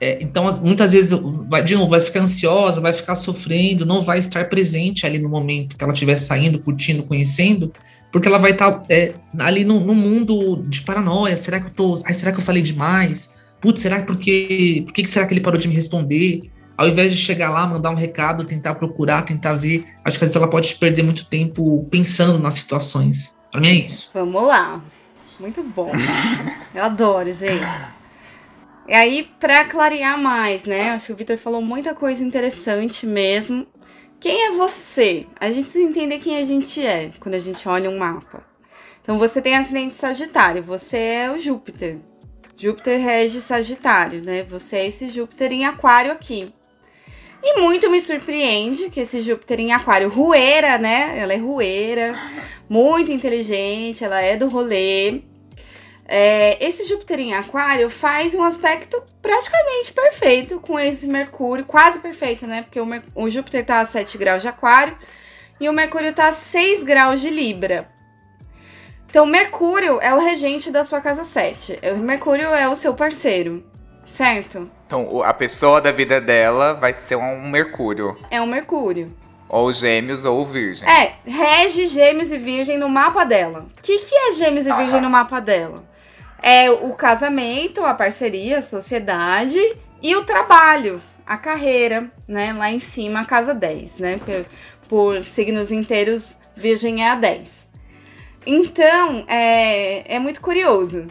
[0.03, 1.17] É, então, muitas vezes,
[1.49, 5.29] vai, de novo, vai ficar ansiosa, vai ficar sofrendo, não vai estar presente ali no
[5.29, 7.73] momento que ela estiver saindo, curtindo, conhecendo,
[8.11, 11.37] porque ela vai estar é, ali no, no mundo de paranoia.
[11.37, 11.95] Será que eu tô.
[12.05, 13.33] Ai, será que eu falei demais?
[13.61, 14.83] Putz, será que porque.
[14.85, 16.51] Por que que será que ele parou de me responder?
[16.77, 20.31] Ao invés de chegar lá, mandar um recado, tentar procurar, tentar ver, acho que às
[20.31, 23.33] vezes ela pode perder muito tempo pensando nas situações.
[23.53, 24.11] Pra mim é isso.
[24.13, 24.83] Vamos lá.
[25.39, 25.93] Muito bom.
[26.75, 28.02] Eu adoro, gente.
[28.89, 30.91] E aí, pra clarear mais, né?
[30.91, 33.67] Acho que o Vitor falou muita coisa interessante mesmo.
[34.19, 35.27] Quem é você?
[35.39, 38.45] A gente precisa entender quem a gente é quando a gente olha um mapa.
[39.03, 41.99] Então você tem ascendente Sagitário, você é o Júpiter.
[42.57, 44.45] Júpiter rege Sagitário, né?
[44.45, 46.53] Você é esse Júpiter em Aquário aqui.
[47.43, 51.19] E muito me surpreende que esse Júpiter em Aquário, rueira, né?
[51.19, 52.13] Ela é rueira,
[52.69, 55.23] muito inteligente, ela é do rolê.
[56.07, 62.47] É, esse Júpiter em Aquário faz um aspecto praticamente perfeito com esse Mercúrio, quase perfeito,
[62.47, 62.63] né?
[62.63, 64.97] Porque o, o Júpiter tá a 7 graus de Aquário
[65.61, 67.89] e o Mercúrio tá a 6 graus de Libra.
[69.09, 71.79] Então, Mercúrio é o regente da sua casa 7.
[71.95, 73.63] O Mercúrio é o seu parceiro,
[74.07, 74.71] certo?
[74.87, 78.17] Então, a pessoa da vida dela vai ser um Mercúrio.
[78.31, 79.15] É um Mercúrio.
[79.49, 80.89] Ou Gêmeos ou Virgem.
[80.89, 83.67] É, rege Gêmeos e Virgem no mapa dela.
[83.79, 85.92] O que, que é Gêmeos e Virgem no mapa dela?
[86.43, 89.61] É o casamento, a parceria, a sociedade
[90.03, 92.53] e o trabalho, a carreira, né?
[92.53, 94.19] Lá em cima, a casa 10, né?
[94.19, 94.47] Por,
[94.89, 97.71] por signos inteiros, Virgem é a 10.
[98.45, 101.07] Então, é, é muito curioso.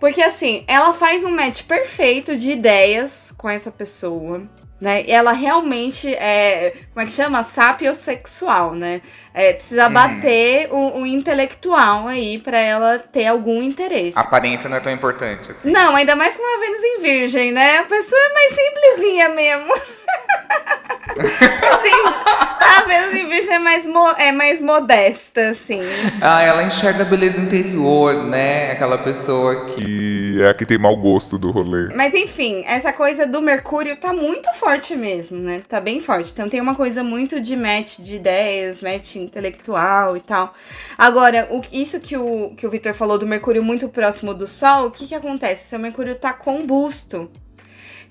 [0.00, 4.42] Porque assim, ela faz um match perfeito de ideias com essa pessoa.
[4.80, 5.04] Né?
[5.04, 7.44] E ela realmente é, como é que chama?
[7.44, 9.00] Sapiosexual, né?
[9.34, 9.92] É, precisa uhum.
[9.94, 14.18] bater o, o, intelectual aí para ela ter algum interesse.
[14.18, 15.70] A aparência não é tão importante assim.
[15.70, 17.78] Não, ainda mais com uma Vênus em Virgem, né?
[17.78, 19.72] A pessoa é mais simplesinha mesmo.
[21.12, 21.90] assim,
[22.60, 23.86] a Vênus em Virgem é mais,
[24.18, 25.80] é mais modesta, assim.
[26.20, 28.72] Ah, ela enxerga a beleza interior, né?
[28.72, 31.94] Aquela pessoa que é a que tem mau gosto do rolê.
[31.94, 35.62] Mas enfim, essa coisa do Mercúrio tá muito forte mesmo, né?
[35.66, 36.32] Tá bem forte.
[36.32, 40.54] Então tem uma coisa muito de match de ideias, match intelectual e tal.
[40.98, 44.86] Agora, o, isso que o, que o Victor falou do Mercúrio muito próximo do Sol,
[44.86, 45.68] o que que acontece?
[45.68, 47.30] Seu Mercúrio tá combusto.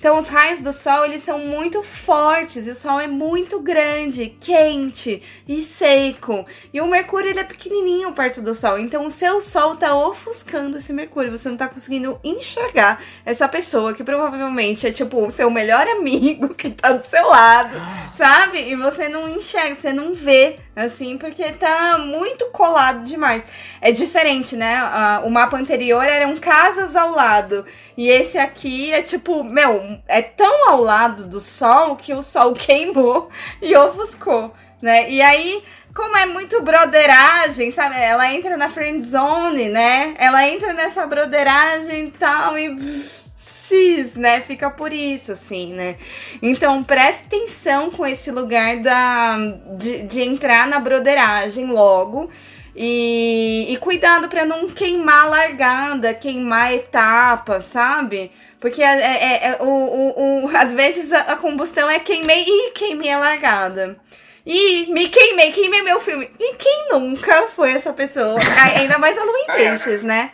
[0.01, 4.35] Então, os raios do sol, eles são muito fortes e o sol é muito grande,
[4.39, 6.43] quente e seco.
[6.73, 8.79] E o mercúrio, ele é pequenininho perto do sol.
[8.79, 11.29] Então, o seu sol tá ofuscando esse mercúrio.
[11.29, 16.49] Você não tá conseguindo enxergar essa pessoa que provavelmente é, tipo, o seu melhor amigo
[16.57, 17.79] que tá do seu lado,
[18.17, 18.71] sabe?
[18.71, 23.43] E você não enxerga, você não vê, assim, porque tá muito colado demais.
[23.79, 24.81] É diferente, né?
[24.83, 27.65] Uh, o mapa anterior eram casas ao lado.
[27.97, 32.53] E esse aqui é tipo, meu, é tão ao lado do sol que o sol
[32.55, 33.29] queimou
[33.61, 35.09] e ofuscou, né?
[35.09, 37.99] E aí, como é muito broderagem, sabe?
[37.99, 40.13] Ela entra na friend zone, né?
[40.17, 44.39] Ela entra nessa broderagem e tal e X, né?
[44.39, 45.95] Fica por isso, assim, né?
[46.41, 49.35] Então, preste atenção com esse lugar da,
[49.77, 52.29] de, de entrar na broderagem logo
[52.75, 58.31] e, e cuidado para não queimar a largada, queimar a etapa, sabe?
[58.59, 63.11] Porque é, é, é o, o, o, às vezes a, combustão é queimei e queimei
[63.11, 63.97] a largada.
[64.45, 66.29] E me queimei, queimei meu filme.
[66.39, 68.39] E quem nunca foi essa pessoa?
[68.75, 70.31] Ainda mais a Lu em Peixes, né?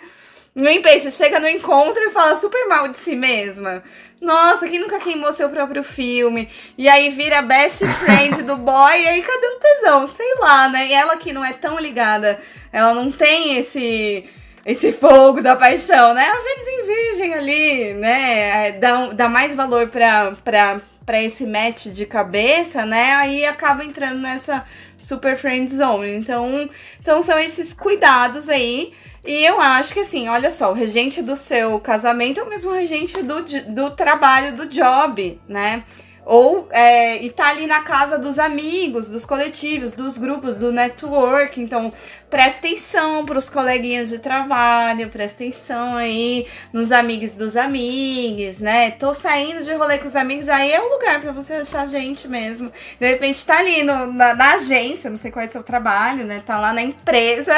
[0.57, 3.83] Lu em Peixes chega no encontro e fala super mal de si mesma.
[4.19, 6.49] Nossa, quem nunca queimou seu próprio filme?
[6.75, 10.07] E aí vira best friend do boy, e aí cadê o tesão?
[10.07, 10.87] Sei lá, né?
[10.87, 12.39] E ela que não é tão ligada,
[12.73, 14.25] ela não tem esse
[14.65, 16.25] esse fogo da paixão, né?
[16.25, 18.67] A Vênus em Virgem ali, né?
[18.67, 23.13] É, dá, dá mais valor pra, pra, pra esse match de cabeça, né?
[23.13, 24.65] Aí acaba entrando nessa
[24.97, 26.13] super friend zone.
[26.15, 28.91] Então, então são esses cuidados aí.
[29.27, 32.71] E eu acho que assim, olha só, o regente do seu casamento é o mesmo
[32.71, 35.83] regente do, do trabalho, do job, né?
[36.29, 41.61] Ou é, e tá ali na casa dos amigos, dos coletivos, dos grupos, do network.
[41.61, 41.89] Então,
[42.29, 48.91] presta atenção pros coleguinhas de trabalho, presta atenção aí nos amigos dos amigos, né?
[48.91, 52.27] Tô saindo de rolê com os amigos, aí é o lugar para você achar gente
[52.27, 52.73] mesmo.
[52.99, 56.25] De repente tá ali no, na, na, agência, não sei qual é o seu trabalho,
[56.25, 56.43] né?
[56.45, 57.53] Tá lá na empresa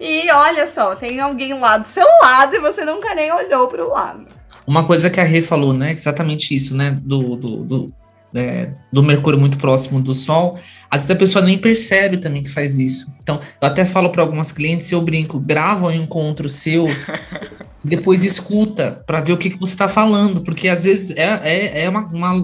[0.00, 3.90] e olha só, tem alguém lá do seu lado e você nunca nem olhou pro
[3.90, 4.26] lado.
[4.66, 5.92] Uma coisa que a Rê falou, né?
[5.92, 6.96] Exatamente isso, né?
[7.02, 8.03] Do, do, do
[8.34, 10.58] é, do Mercúrio muito próximo do Sol,
[10.90, 13.12] às vezes a pessoa nem percebe também que faz isso.
[13.22, 16.86] Então, eu até falo para algumas clientes, eu brinco, grava um encontro seu,
[17.82, 21.84] depois escuta para ver o que, que você está falando, porque às vezes é, é,
[21.84, 22.34] é uma, uma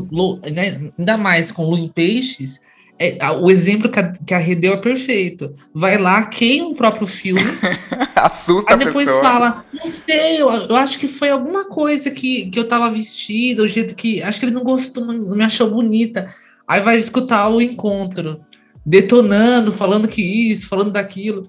[0.50, 2.60] né, ainda mais com Lua em Peixes,
[3.00, 5.54] é, o exemplo que a, que a Redeu é perfeito.
[5.72, 7.40] Vai lá, queima o próprio filme.
[8.14, 9.24] Assusta aí depois pessoa.
[9.24, 13.62] fala, não sei, eu, eu, acho que foi alguma coisa que, que eu tava vestida,
[13.62, 14.22] o jeito que.
[14.22, 16.34] Acho que ele não gostou, não, não me achou bonita.
[16.68, 18.42] Aí vai escutar o encontro,
[18.84, 21.42] detonando, falando que isso, falando daquilo.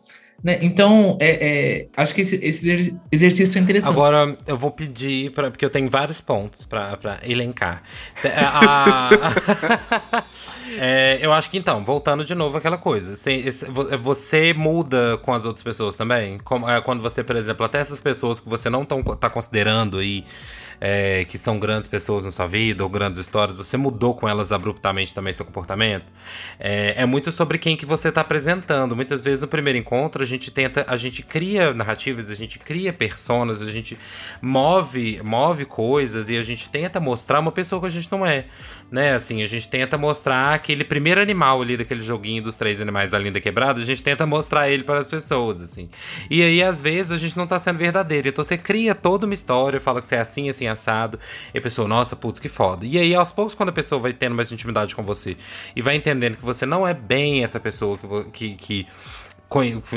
[0.43, 0.57] Né?
[0.61, 3.91] Então, é, é, acho que esse, esse, exercício é interessante.
[3.91, 7.83] Agora, eu vou pedir, pra, porque eu tenho vários pontos para elencar.
[8.23, 9.09] É, a,
[10.79, 13.51] é, eu acho que então, voltando de novo àquela coisa, você,
[14.01, 16.39] você muda com as outras pessoas também?
[16.39, 20.25] Como, é, quando você, por exemplo, até essas pessoas que você não está considerando aí
[20.83, 24.51] é, que são grandes pessoas na sua vida ou grandes histórias, você mudou com elas
[24.51, 26.05] abruptamente também seu comportamento.
[26.59, 28.95] É, é muito sobre quem que você está apresentando.
[28.95, 32.91] Muitas vezes no primeiro encontro a gente tenta, a gente cria narrativas, a gente cria
[32.91, 33.95] personas, a gente
[34.41, 38.45] move, move coisas e a gente tenta mostrar uma pessoa que a gente não é,
[38.91, 39.15] né?
[39.15, 43.17] Assim, a gente tenta mostrar aquele primeiro animal ali daquele joguinho dos três animais da
[43.17, 45.89] linda quebrada, a gente tenta mostrar ele para as pessoas, assim.
[46.29, 49.33] E aí às vezes a gente não está sendo verdadeiro, então você cria toda uma
[49.33, 51.17] história, fala que você é assim, assim, assado.
[51.53, 52.85] E a pessoa, nossa, putz, que foda.
[52.85, 55.37] E aí, aos poucos, quando a pessoa vai tendo mais intimidade com você
[55.75, 57.97] e vai entendendo que você não é bem essa pessoa
[58.33, 58.87] que, que, que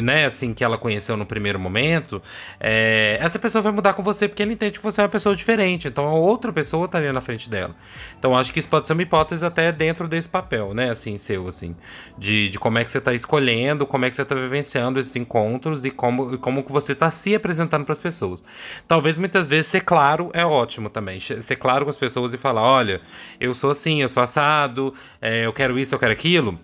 [0.02, 2.20] né, assim, que ela conheceu no primeiro momento,
[2.58, 5.36] é, essa pessoa vai mudar com você porque ela entende que você é uma pessoa
[5.36, 5.88] diferente.
[5.88, 7.74] Então a outra pessoa tá ali na frente dela.
[8.18, 11.46] Então acho que isso pode ser uma hipótese até dentro desse papel, né, assim, seu,
[11.48, 11.76] assim,
[12.18, 15.14] de, de como é que você tá escolhendo, como é que você tá vivenciando esses
[15.14, 18.42] encontros e como, como que você tá se apresentando para as pessoas.
[18.88, 21.20] Talvez muitas vezes ser claro é ótimo também.
[21.20, 23.00] Ser claro com as pessoas e falar: olha,
[23.40, 26.58] eu sou assim, eu sou assado, é, eu quero isso, eu quero aquilo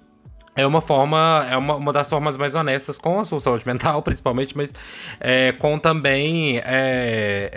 [0.57, 4.03] é uma forma, é uma, uma das formas mais honestas com a sua saúde mental,
[4.03, 4.73] principalmente, mas
[5.21, 7.51] é, com também é, é,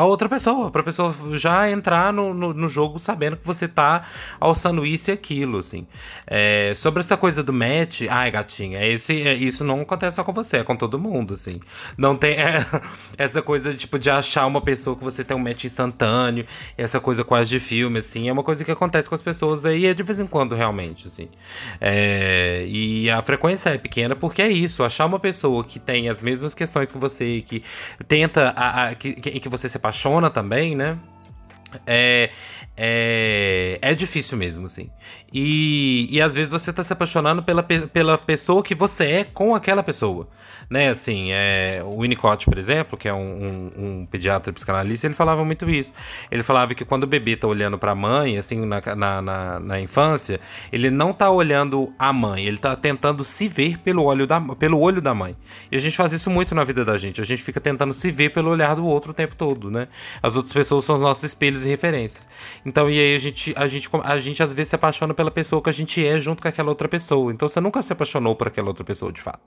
[0.00, 3.68] a outra pessoa, para a pessoa já entrar no, no, no, jogo sabendo que você
[3.68, 4.08] tá
[4.40, 5.86] alçando isso e aquilo, assim.
[6.26, 10.32] É, sobre essa coisa do match, ai, gatinha, esse, é, isso não acontece só com
[10.32, 11.60] você, é com todo mundo, assim.
[11.98, 12.64] Não tem é,
[13.18, 16.46] essa coisa, tipo, de achar uma pessoa que você tem um match instantâneo,
[16.78, 19.84] essa coisa quase de filme, assim, é uma coisa que acontece com as pessoas aí,
[19.84, 21.28] é de vez em quando, realmente, assim.
[21.78, 26.22] É, e a frequência é pequena porque é isso, achar uma pessoa que tem as
[26.22, 27.62] mesmas questões que você, que
[28.08, 30.98] tenta, a, a, que, que, que você se apaixona também, né?
[31.86, 32.30] É,
[32.76, 34.88] é, é difícil mesmo, assim.
[35.32, 39.54] E, e às vezes você tá se apaixonando pela, pela pessoa que você é com
[39.54, 40.28] aquela pessoa
[40.70, 45.14] né, assim, é, o Winnicott, por exemplo, que é um, um, um, pediatra psicanalista, ele
[45.14, 45.92] falava muito isso.
[46.30, 49.58] Ele falava que quando o bebê tá olhando para a mãe, assim, na, na, na,
[49.58, 50.38] na, infância,
[50.70, 54.78] ele não tá olhando a mãe, ele tá tentando se ver pelo olho, da, pelo
[54.78, 55.36] olho da mãe.
[55.72, 58.08] E a gente faz isso muito na vida da gente, a gente fica tentando se
[58.12, 59.88] ver pelo olhar do outro o tempo todo, né?
[60.22, 62.28] As outras pessoas são os nossos espelhos e referências.
[62.64, 65.60] Então, e aí a gente, a gente, a gente às vezes se apaixona pela pessoa
[65.60, 67.32] que a gente é junto com aquela outra pessoa.
[67.32, 69.40] Então você nunca se apaixonou por aquela outra pessoa, de fato.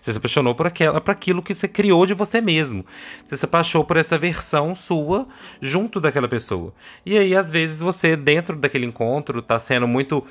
[0.00, 2.84] Você se apaixonou por para aquilo que você criou de você mesmo.
[3.24, 5.26] Você se apaixonou por essa versão sua
[5.60, 6.72] junto daquela pessoa.
[7.04, 10.24] E aí, às vezes, você, dentro daquele encontro, tá sendo muito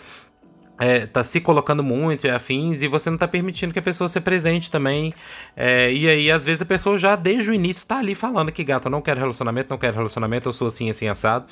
[0.79, 4.07] é, tá se colocando muito e afins, e você não tá permitindo que a pessoa
[4.07, 5.13] se presente também.
[5.55, 8.63] É, e aí, às vezes, a pessoa já desde o início tá ali falando que,
[8.63, 11.45] gato, eu não quero relacionamento, não quero relacionamento, eu sou assim, assim, assado.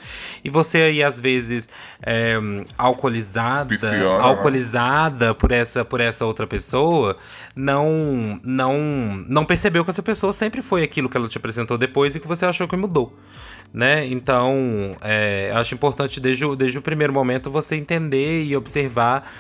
[0.44, 1.70] E você aí, às vezes,
[2.02, 2.38] é,
[2.78, 4.06] alcoolizada, né?
[4.22, 7.18] alcoolizada por essa, por essa outra pessoa,
[7.54, 8.78] não, não,
[9.28, 12.28] não percebeu que essa pessoa sempre foi aquilo que ela te apresentou depois e que
[12.28, 13.14] você achou que mudou
[13.74, 14.06] né?
[14.08, 19.32] Então, é, acho importante desde o, desde o primeiro momento você entender e observar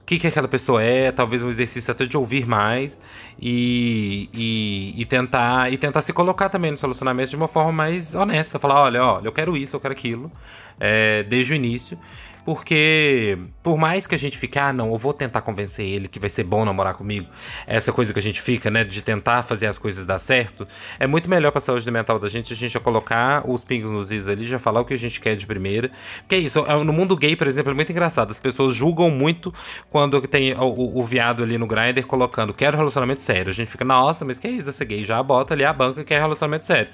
[0.00, 2.98] o que, que aquela pessoa é, talvez um exercício até de ouvir mais
[3.40, 8.14] e, e, e, tentar e tentar se colocar também no relacionamento de uma forma mais
[8.14, 10.30] honesta, falar, olha, olha, eu quero isso, eu quero aquilo,
[10.78, 11.98] é, desde o início
[12.46, 16.20] porque, por mais que a gente fique, ah, não, eu vou tentar convencer ele que
[16.20, 17.26] vai ser bom namorar comigo,
[17.66, 20.64] essa coisa que a gente fica, né, de tentar fazer as coisas dar certo,
[21.00, 24.12] é muito melhor pra saúde mental da gente a gente já colocar os pingos nos
[24.12, 25.90] is ali, já falar o que a gente quer de primeira.
[26.18, 28.30] Porque é isso, é, no mundo gay, por exemplo, é muito engraçado.
[28.30, 29.52] As pessoas julgam muito
[29.90, 33.50] quando tem o, o, o viado ali no grinder colocando, quero relacionamento sério.
[33.50, 35.02] A gente fica, nossa, mas que é isso, essa gay?
[35.02, 36.90] Já bota ali a banca que é relacionamento sério.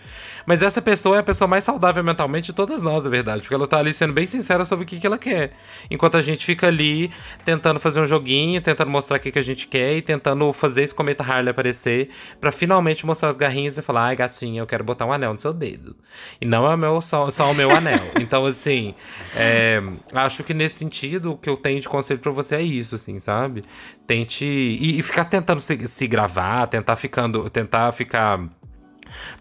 [0.46, 3.55] Mas essa pessoa é a pessoa mais saudável mentalmente de todas nós, na verdade, porque
[3.55, 5.41] ela tá ali sendo bem sincera sobre o que, que ela quer.
[5.90, 7.11] Enquanto a gente fica ali
[7.45, 10.82] tentando fazer um joguinho, tentando mostrar o que, que a gente quer e tentando fazer
[10.82, 14.84] esse cometa Harley aparecer para finalmente mostrar as garrinhas e falar: ai, gatinha, eu quero
[14.84, 15.97] botar um anel no seu dedo.
[16.40, 18.03] E não é o meu, só, só o meu anel.
[18.22, 18.95] Então, assim,
[19.34, 19.82] é,
[20.14, 23.18] acho que nesse sentido, o que eu tenho de conselho para você é isso, assim,
[23.18, 23.64] sabe?
[24.07, 24.45] Tente.
[24.45, 27.51] E, e ficar tentando se, se gravar, tentar ficando.
[27.51, 28.49] Tentar ficar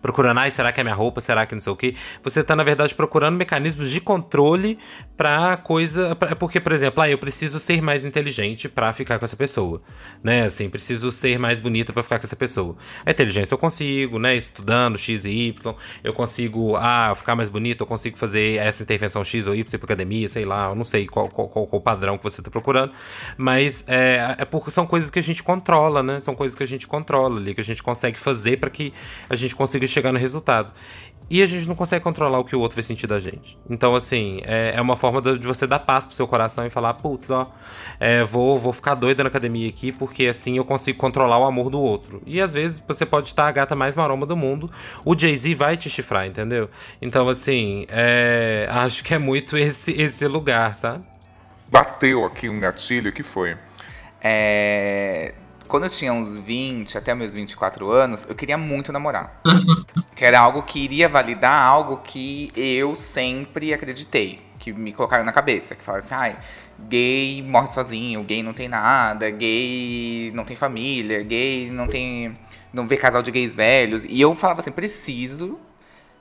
[0.02, 1.22] procurando, ai, será que é minha roupa?
[1.22, 1.96] Será que não sei o quê?
[2.24, 4.78] Você tá, na verdade, procurando mecanismos de controle
[5.18, 6.16] pra coisa.
[6.16, 9.82] Pra, porque, por exemplo, ah, eu preciso ser mais inteligente pra ficar com essa pessoa.
[10.24, 10.46] Né?
[10.46, 12.76] Assim, preciso ser mais bonita pra ficar com essa pessoa.
[13.06, 14.36] A inteligência eu consigo, né?
[14.36, 19.24] Estudando X e Y, eu consigo, ah, ficar mais bonito, eu consigo fazer essa intervenção
[19.24, 22.18] X ou Y pra academia, sei lá, eu não sei qual, qual, qual, qual padrão
[22.18, 22.94] que você tá procurando.
[23.38, 26.20] Mas é, é porque são coisas que a gente controla, né?
[26.20, 28.94] São coisas que a gente controla ali, que a gente consegue fazer para que
[29.30, 30.72] a gente consiga chegar no resultado.
[31.30, 33.58] E a gente não consegue controlar o que o outro vai sentir da gente.
[33.70, 36.96] Então, assim, é, é uma forma de você dar paz pro seu coração e falar,
[36.96, 37.46] putz, ó,
[38.02, 41.70] é, vou, vou ficar doida na academia aqui, porque assim eu consigo controlar o amor
[41.70, 42.22] do outro.
[42.26, 44.70] E às vezes você pode estar a gata mais maromba do mundo,
[45.06, 46.70] o Jay-Z vai te chifrar, entendeu?
[47.02, 51.06] Então, assim, é, acho que é muito esse, esse lugar, sabe?
[51.72, 53.56] Bateu aqui um gatilho, que foi?
[54.22, 55.34] É,
[55.72, 59.42] quando eu tinha uns 20 até meus 24 anos, eu queria muito namorar.
[60.14, 64.42] que era algo que iria validar algo que eu sempre acreditei.
[64.60, 65.74] Que me colocaram na cabeça.
[65.74, 66.36] Que falaram assim, ai,
[66.78, 72.38] gay morre sozinho, gay não tem nada, gay não tem família, gay não tem.
[72.74, 74.04] não vê casal de gays velhos.
[74.04, 75.58] E eu falava assim, preciso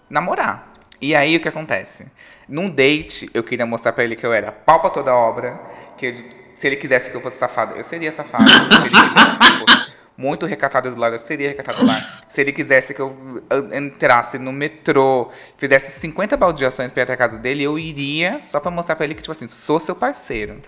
[0.09, 0.75] namorar.
[1.01, 2.07] E aí o que acontece?
[2.49, 5.61] Num date, eu queria mostrar pra ele que eu era pau pra toda obra,
[5.99, 8.45] que ele se ele quisesse que eu fosse safado, eu seria safado.
[8.45, 12.07] Se ele quisesse que eu fosse muito recatado do lado, eu seria recatado do lado.
[12.29, 13.43] Se ele quisesse que eu
[13.73, 18.61] entrasse no metrô, fizesse 50 baldeações pra ir até a casa dele, eu iria só
[18.61, 20.61] pra mostrar pra ele que, tipo assim, sou seu parceiro.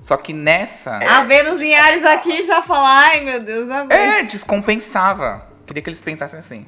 [0.00, 0.96] Só que nessa.
[0.96, 5.46] A Vênus em Ares aqui já fala, ai meu Deus, não É, descompensava.
[5.64, 6.66] Queria que eles pensassem assim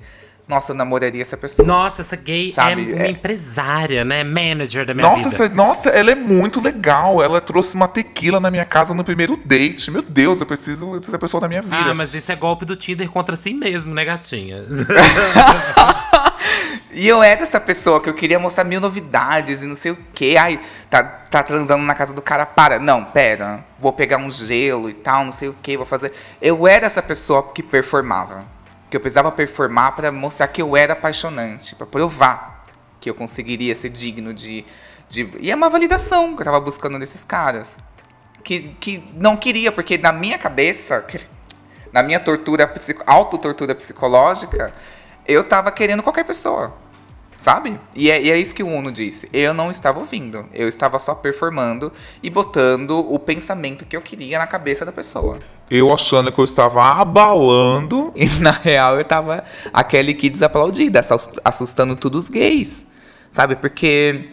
[0.49, 1.66] nossa, eu namoraria essa pessoa.
[1.66, 2.93] Nossa, essa gay é Sabe?
[2.93, 3.11] é uma é...
[3.11, 4.24] empresária, né?
[4.24, 5.45] Manager da minha nossa, vida.
[5.45, 7.22] Essa, nossa, ela é muito legal.
[7.22, 9.90] Ela trouxe uma tequila na minha casa no primeiro date.
[9.90, 11.76] Meu Deus, eu preciso dessa pessoa na minha vida.
[11.76, 14.64] Ah, mas isso é golpe do Tinder contra si mesmo, né, gatinha?
[16.93, 19.99] e eu era essa pessoa que eu queria mostrar mil novidades e não sei o
[20.12, 20.34] quê.
[20.38, 22.80] Ai, tá, tá transando na casa do cara, para.
[22.80, 23.64] Não, pera.
[23.78, 26.12] Vou pegar um gelo e tal, não sei o que, vou fazer.
[26.40, 28.40] Eu era essa pessoa que performava
[28.93, 32.66] que eu precisava performar para mostrar que eu era apaixonante, para provar
[33.01, 34.66] que eu conseguiria ser digno de,
[35.09, 35.32] de.
[35.40, 37.78] E é uma validação que eu estava buscando nesses caras.
[38.45, 41.03] Que, que não queria, porque na minha cabeça,
[41.90, 42.70] na minha tortura,
[43.07, 44.74] autotortura psicológica,
[45.26, 46.76] eu estava querendo qualquer pessoa.
[47.43, 47.76] Sabe?
[47.93, 49.28] E é, e é, isso que o Uno disse.
[49.32, 50.47] Eu não estava ouvindo.
[50.55, 55.40] Eu estava só performando e botando o pensamento que eu queria na cabeça da pessoa.
[55.68, 58.12] Eu achando que eu estava abalando.
[58.14, 61.01] E na real eu estava aquele que desaplaudida,
[61.45, 62.86] assustando todos os gays.
[63.32, 63.57] Sabe?
[63.57, 64.28] Porque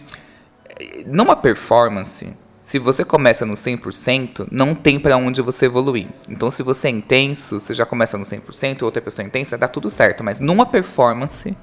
[1.08, 2.32] numa performance,
[2.62, 6.10] se você começa no 100%, não tem para onde você evoluir.
[6.30, 9.68] Então, se você é intenso, você já começa no 100%, outra pessoa é intensa, dá
[9.68, 10.24] tudo certo.
[10.24, 11.58] Mas numa performance,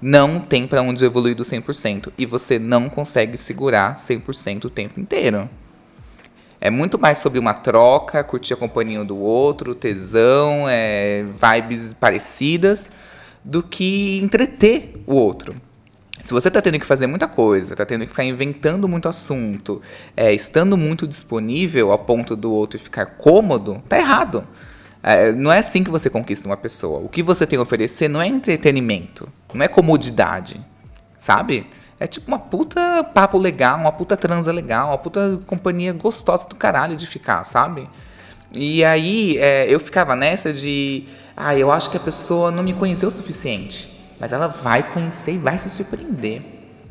[0.00, 4.98] não tem para onde evoluir do 100% e você não consegue segurar 100% o tempo
[4.98, 5.48] inteiro.
[6.60, 12.88] É muito mais sobre uma troca, curtir a companhia do outro, tesão, é, vibes parecidas,
[13.42, 15.56] do que entreter o outro.
[16.20, 19.80] Se você está tendo que fazer muita coisa, está tendo que ficar inventando muito assunto,
[20.14, 24.46] é, estando muito disponível a ponto do outro ficar cômodo, tá errado.
[25.02, 27.00] É, não é assim que você conquista uma pessoa.
[27.00, 30.60] O que você tem a oferecer não é entretenimento, não é comodidade,
[31.18, 31.66] sabe?
[31.98, 36.54] É tipo uma puta papo legal, uma puta transa legal, uma puta companhia gostosa do
[36.54, 37.88] caralho de ficar, sabe?
[38.56, 41.06] E aí é, eu ficava nessa de.
[41.36, 43.98] Ah, eu acho que a pessoa não me conheceu o suficiente.
[44.18, 46.42] Mas ela vai conhecer e vai se surpreender.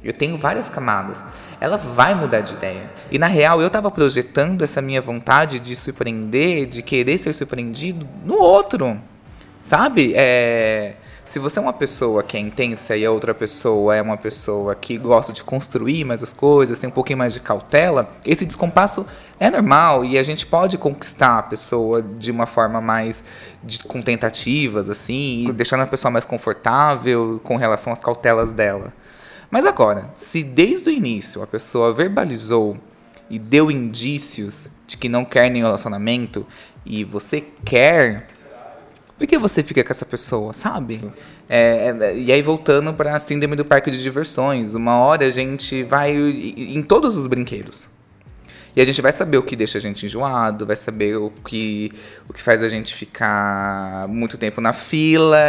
[0.04, 1.24] Eu tenho várias camadas
[1.60, 2.90] ela vai mudar de ideia.
[3.12, 8.08] E na real, eu estava projetando essa minha vontade de surpreender, de querer ser surpreendido
[8.26, 9.00] no outro.
[9.62, 10.14] Sabe?
[10.16, 10.96] É,
[11.30, 14.74] se você é uma pessoa que é intensa e a outra pessoa é uma pessoa
[14.74, 19.06] que gosta de construir mais as coisas, tem um pouquinho mais de cautela, esse descompasso
[19.40, 23.24] é normal e a gente pode conquistar a pessoa de uma forma mais
[23.64, 28.92] de, com tentativas, assim, deixando a pessoa mais confortável com relação às cautelas dela.
[29.52, 32.78] Mas agora, se desde o início a pessoa verbalizou
[33.30, 36.46] e deu indícios de que não quer nenhum relacionamento
[36.86, 38.28] e você quer,
[39.18, 41.02] por que você fica com essa pessoa, sabe?
[41.48, 45.32] É, é e aí voltando para a síndrome do parque de diversões, uma hora a
[45.32, 47.90] gente vai em todos os brinquedos.
[48.76, 51.92] E a gente vai saber o que deixa a gente enjoado, vai saber o que,
[52.30, 55.40] o que faz a gente ficar muito tempo na fila,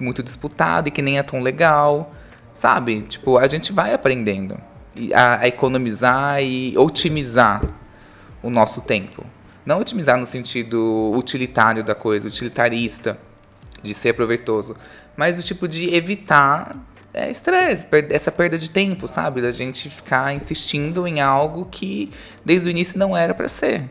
[0.00, 2.10] muito disputado e que nem é tão legal.
[2.52, 3.00] Sabe?
[3.02, 4.58] Tipo, a gente vai aprendendo
[5.14, 7.62] a, a economizar e otimizar
[8.42, 9.24] o nosso tempo.
[9.64, 13.18] Não otimizar no sentido utilitário da coisa, utilitarista,
[13.82, 14.76] de ser proveitoso,
[15.16, 16.76] mas o tipo de evitar
[17.14, 19.42] é estresse, essa perda de tempo, sabe?
[19.42, 22.10] Da gente ficar insistindo em algo que
[22.44, 23.88] desde o início não era pra ser.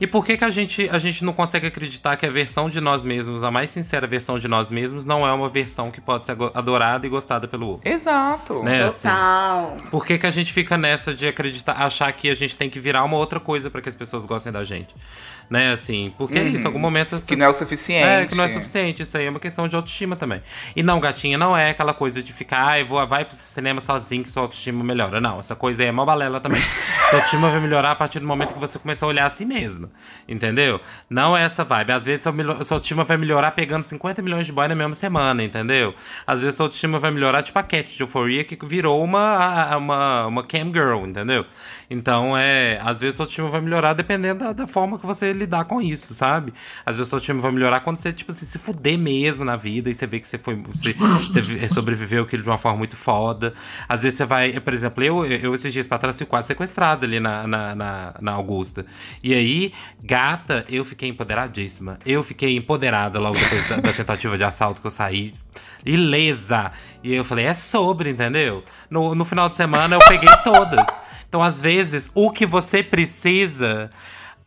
[0.00, 2.80] E por que, que a, gente, a gente não consegue acreditar que a versão de
[2.80, 6.24] nós mesmos, a mais sincera versão de nós mesmos, não é uma versão que pode
[6.24, 7.90] ser adorada e gostada pelo outro?
[7.90, 8.62] Exato.
[8.62, 8.84] Né?
[8.84, 9.08] assim?
[9.08, 9.76] Total.
[9.90, 12.78] Por que, que a gente fica nessa de acreditar, achar que a gente tem que
[12.78, 14.94] virar uma outra coisa pra que as pessoas gostem da gente?
[15.48, 17.14] Né, assim, porque é isso, em algum momento...
[17.14, 18.04] essa- Que não é o suficiente.
[18.04, 19.02] É, que não é suficiente.
[19.02, 20.42] Isso aí é uma questão de autoestima também.
[20.74, 24.24] E não, gatinha, não é aquela coisa de ficar, ai, vou, vai pro cinema sozinho
[24.24, 25.20] que sua autoestima melhora.
[25.20, 26.58] Não, essa coisa aí é mó balela também.
[27.10, 29.44] sua autoestima vai melhorar a partir do momento que você começar a olhar a si
[29.44, 29.88] mesma.
[30.28, 30.80] Entendeu?
[31.08, 31.92] Não é essa vibe.
[31.92, 35.94] Às vezes sua, autoestima vai melhorar pegando 50 milhões de boy na mesma semana, entendeu?
[36.26, 40.26] Às vezes sua autoestima vai melhorar, tipo a Cat de Euphoria, que virou uma, uma,
[40.26, 41.46] uma cam girl, entendeu?
[41.88, 42.80] Então, é.
[42.82, 46.14] Às vezes sua autoestima vai melhorar dependendo da, da forma que você lidar com isso,
[46.14, 46.52] sabe?
[46.84, 49.88] Às vezes sua autoestima vai melhorar quando você, tipo assim, se fuder mesmo na vida
[49.90, 50.56] e você vê que você foi.
[50.56, 53.54] Você, você vi- sobreviveu aquilo de uma forma muito foda.
[53.88, 54.58] Às vezes você vai.
[54.60, 58.14] Por exemplo, eu, eu esses dias pra trás fui quase sequestrada ali na, na, na,
[58.20, 58.84] na Augusta.
[59.22, 59.72] E aí,
[60.02, 61.98] gata, eu fiquei empoderadíssima.
[62.04, 65.34] Eu fiquei empoderada logo depois da, da tentativa de assalto que eu saí.
[65.84, 66.72] Ilesa.
[67.02, 68.64] E eu falei, é sobre, entendeu?
[68.90, 70.84] No, no final de semana eu peguei todas.
[71.28, 73.90] Então, às vezes, o que você precisa,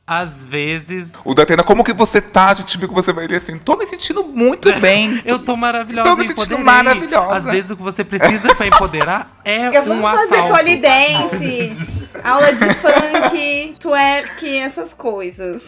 [0.09, 1.11] às vezes.
[1.23, 2.47] O Datena, como que você tá?
[2.47, 3.59] A gente viu que você vai ler assim.
[3.59, 5.21] Tô me sentindo muito bem.
[5.23, 6.63] Eu tô maravilhosa, Tô me eu sentindo empoderei.
[6.65, 7.35] maravilhosa.
[7.35, 10.53] Às vezes o que você precisa pra empoderar é Eu um vamos fazer assalto.
[10.55, 11.77] pole dance,
[12.23, 15.61] aula de funk, twerk, essas coisas.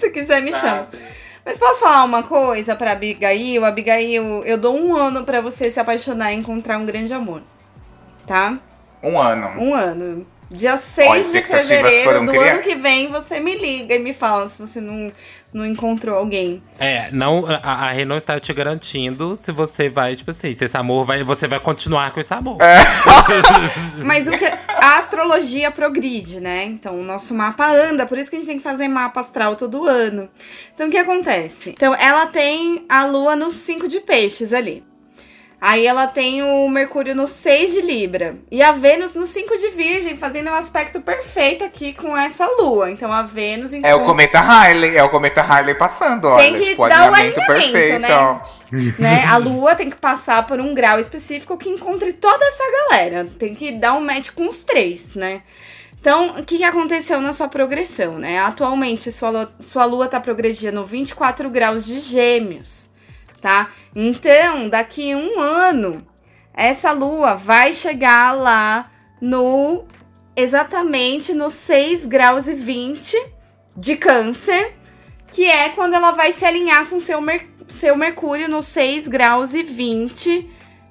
[0.00, 0.86] Se quiser, me chama.
[1.44, 3.64] Mas posso falar uma coisa pra Abigail?
[3.64, 7.42] Abigail, eu dou um ano pra você se apaixonar e encontrar um grande amor.
[8.26, 8.58] Tá?
[9.02, 9.60] Um ano.
[9.60, 10.26] Um ano.
[10.50, 12.52] Dia Ó, 6 de fevereiro do criadas.
[12.52, 15.12] ano que vem, você me liga e me fala se você não,
[15.52, 16.62] não encontrou alguém.
[16.78, 21.04] É, não, a, a está te garantindo se você vai, tipo assim, se esse amor
[21.04, 21.24] vai.
[21.24, 22.58] Você vai continuar com esse amor.
[22.62, 22.76] É.
[24.04, 26.64] Mas o que a astrologia progride, né?
[26.64, 29.56] Então o nosso mapa anda, por isso que a gente tem que fazer mapa astral
[29.56, 30.28] todo ano.
[30.72, 31.70] Então o que acontece?
[31.70, 34.84] Então ela tem a lua no 5 de peixes ali.
[35.68, 38.36] Aí ela tem o Mercúrio no 6 de Libra.
[38.52, 42.88] E a Vênus no 5 de Virgem, fazendo um aspecto perfeito aqui com essa lua.
[42.88, 46.44] Então a Vênus É o encontra- cometa Harley, é o cometa Harley passando, olha.
[46.44, 48.16] Tem que tipo, dar o alinhamento alinhamento, perfeito, né?
[48.16, 48.38] ó.
[49.02, 49.24] né?
[49.26, 53.26] A lua tem que passar por um grau específico que encontre toda essa galera.
[53.36, 55.42] Tem que dar um match com os três, né?
[56.00, 58.38] Então, o que, que aconteceu na sua progressão, né?
[58.38, 62.85] Atualmente, sua lua, sua lua tá progredindo 24 graus de gêmeos,
[63.46, 63.70] tá?
[63.94, 66.04] Então, daqui um ano,
[66.52, 68.90] essa lua vai chegar lá
[69.20, 69.84] no...
[70.34, 73.16] Exatamente no 6 graus e 20
[73.76, 74.74] de câncer,
[75.30, 79.54] que é quando ela vai se alinhar com seu, mer seu Mercúrio no 6 graus
[79.54, 80.50] e 20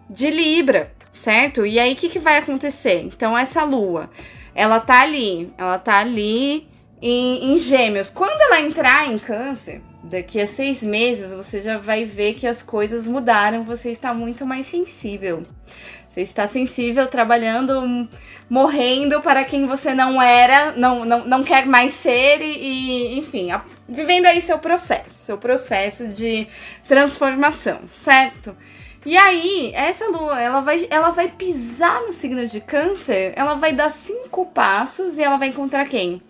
[0.09, 1.65] de Libra, certo?
[1.65, 3.01] E aí o que, que vai acontecer?
[3.01, 4.09] Então, essa lua,
[4.55, 6.67] ela tá ali, ela tá ali
[7.01, 8.09] em, em Gêmeos.
[8.09, 12.61] Quando ela entrar em Câncer, daqui a seis meses, você já vai ver que as
[12.63, 15.43] coisas mudaram, você está muito mais sensível.
[16.09, 18.07] Você está sensível, trabalhando,
[18.49, 23.51] morrendo para quem você não era, não, não, não quer mais ser e, e, enfim,
[23.51, 26.47] a- vivendo aí seu processo, seu processo de
[26.87, 28.55] transformação, certo?
[29.05, 33.73] E aí, essa lua, ela vai, ela vai pisar no signo de câncer, ela vai
[33.73, 36.21] dar cinco passos e ela vai encontrar quem?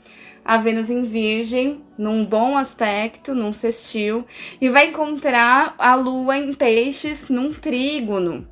[0.46, 4.24] A Vênus em Virgem, num bom aspecto, num sextil,
[4.62, 8.48] e vai encontrar a Lua em Peixes, num trígono.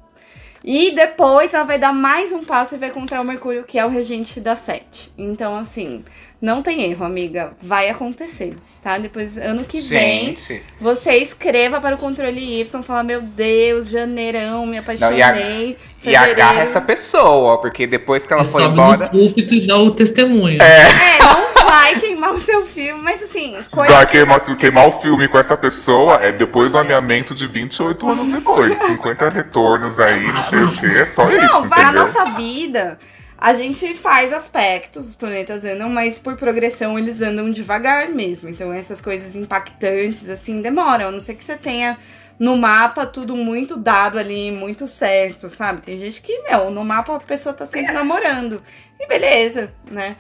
[0.63, 3.85] E depois ela vai dar mais um passo e vai encontrar o Mercúrio, que é
[3.85, 5.11] o regente da sete.
[5.17, 6.05] Então, assim,
[6.41, 7.51] não tem erro, amiga.
[7.61, 8.97] Vai acontecer, tá?
[8.97, 14.65] Depois, ano que vem, Gente, você escreva para o controle Y, fala, meu Deus, janeirão,
[14.65, 15.75] me apaixonei.
[16.01, 16.59] e agarra fevereiro.
[16.61, 19.05] essa pessoa, ó, porque depois que ela E foi embora.
[19.05, 20.59] no púlpito e dá o testemunho.
[20.61, 24.99] É, não vai queimar o seu filme, mas assim, coisa Vai queimar, se queimar o
[24.99, 28.77] filme com essa pessoa é depois do alinhamento de 28 anos depois.
[28.77, 30.85] 50 retornos aí, não sei o que.
[30.85, 32.01] É só isso, Não, vai entendeu?
[32.01, 32.97] nossa vida.
[33.37, 38.47] A gente faz aspectos, os planetas andam, mas por progressão eles andam devagar mesmo.
[38.47, 41.07] Então essas coisas impactantes, assim, demoram.
[41.07, 41.97] A não ser que você tenha
[42.39, 45.81] no mapa tudo muito dado ali, muito certo, sabe?
[45.81, 48.61] Tem gente que, meu, no mapa a pessoa tá sempre namorando.
[48.99, 50.15] E beleza, né?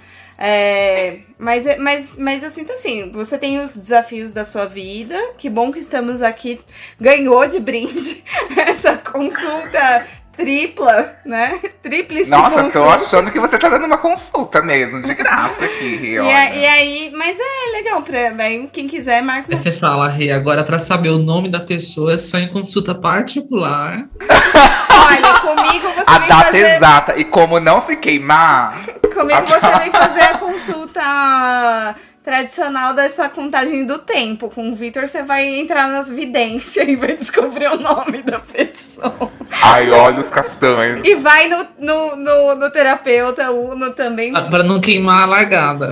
[0.45, 5.15] É, mas, mas, mas eu sinto assim, você tem os desafios da sua vida.
[5.37, 6.59] Que bom que estamos aqui.
[6.99, 8.21] Ganhou de brinde
[8.57, 10.05] essa consulta
[10.35, 11.59] tripla, né?
[11.83, 12.95] Tríplice Nossa, tô consulta.
[12.95, 16.35] achando que você tá dando uma consulta mesmo, de graça aqui, E, olha.
[16.37, 19.55] a- e aí, mas é legal pra bem, quem quiser marca.
[19.55, 24.05] Você fala, Rê, agora pra saber o nome da pessoa é só em consulta particular.
[24.19, 27.19] Olha, comigo você A vem data fazer, exata.
[27.19, 28.77] E como não se queimar,
[29.13, 34.49] comigo você vem fazer a consulta tradicional dessa contagem do tempo.
[34.49, 39.31] Com o Vitor você vai entrar nas vidências e vai descobrir o nome da pessoa.
[39.61, 41.05] Ai, olha os castanhos.
[41.05, 44.31] E vai no, no, no, no terapeuta Uno também.
[44.35, 45.91] Ah, Pra não queimar a largada.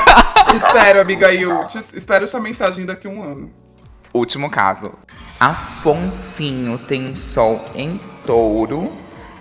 [0.56, 1.92] Espero, amiga Yultis.
[1.92, 3.52] Espero sua mensagem daqui a um ano.
[4.14, 4.94] último caso.
[5.38, 8.90] Afonsinho tem um sol em touro,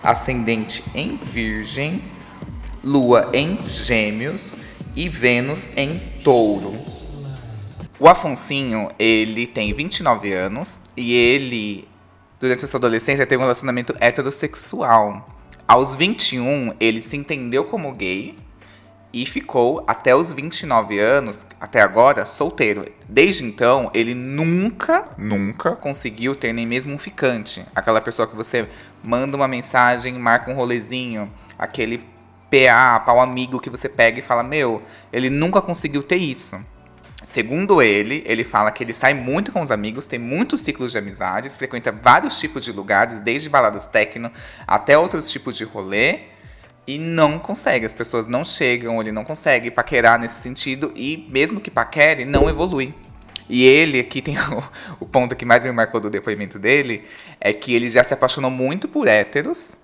[0.03, 2.01] ascendente em virgem,
[2.83, 4.64] lua em gêmeos
[4.95, 6.73] e Vênus em touro.
[7.99, 11.87] O Afonsinho, ele tem 29 anos e ele,
[12.39, 15.29] durante a sua adolescência, teve um relacionamento heterossexual.
[15.67, 18.35] Aos 21, ele se entendeu como gay
[19.13, 22.85] e ficou até os 29 anos, até agora, solteiro.
[23.07, 25.71] Desde então, ele nunca Nunca.
[25.77, 27.65] conseguiu ter nem mesmo um ficante.
[27.73, 28.67] Aquela pessoa que você
[29.01, 32.03] manda uma mensagem, marca um rolezinho, aquele
[32.55, 34.81] PA, pau amigo que você pega e fala: Meu,
[35.11, 36.57] ele nunca conseguiu ter isso.
[37.25, 40.97] Segundo ele, ele fala que ele sai muito com os amigos, tem muitos ciclos de
[40.99, 44.31] amizades, frequenta vários tipos de lugares, desde baladas techno
[44.67, 46.19] até outros tipos de rolê,
[46.85, 47.85] e não consegue.
[47.85, 52.47] As pessoas não chegam, ele não consegue paquerar nesse sentido, e mesmo que paquere, não
[52.47, 52.93] evolui.
[53.49, 54.63] E ele, aqui tem o,
[54.99, 57.05] o ponto que mais me marcou do depoimento dele,
[57.41, 59.75] é que ele já se apaixonou muito por héteros,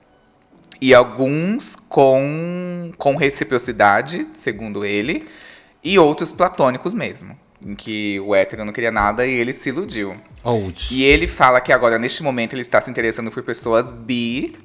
[0.82, 5.28] e alguns com, com reciprocidade, segundo ele,
[5.84, 7.38] e outros platônicos mesmo.
[7.64, 10.16] Em que o hétero não queria nada e ele se iludiu.
[10.44, 10.88] Old.
[10.90, 14.58] E ele fala que agora, neste momento, ele está se interessando por pessoas bi,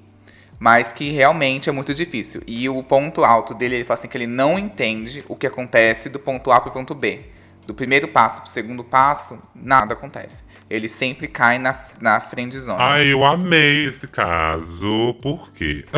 [0.59, 2.43] mas que realmente é muito difícil.
[2.47, 6.09] E o ponto alto dele, ele fala assim que ele não entende o que acontece
[6.09, 7.21] do ponto A para o ponto B.
[7.67, 10.43] Do primeiro passo para o segundo passo, nada acontece.
[10.69, 12.77] Ele sempre cai na, na friendzone.
[12.81, 15.15] Ai, eu amei esse caso.
[15.23, 15.85] Por quê?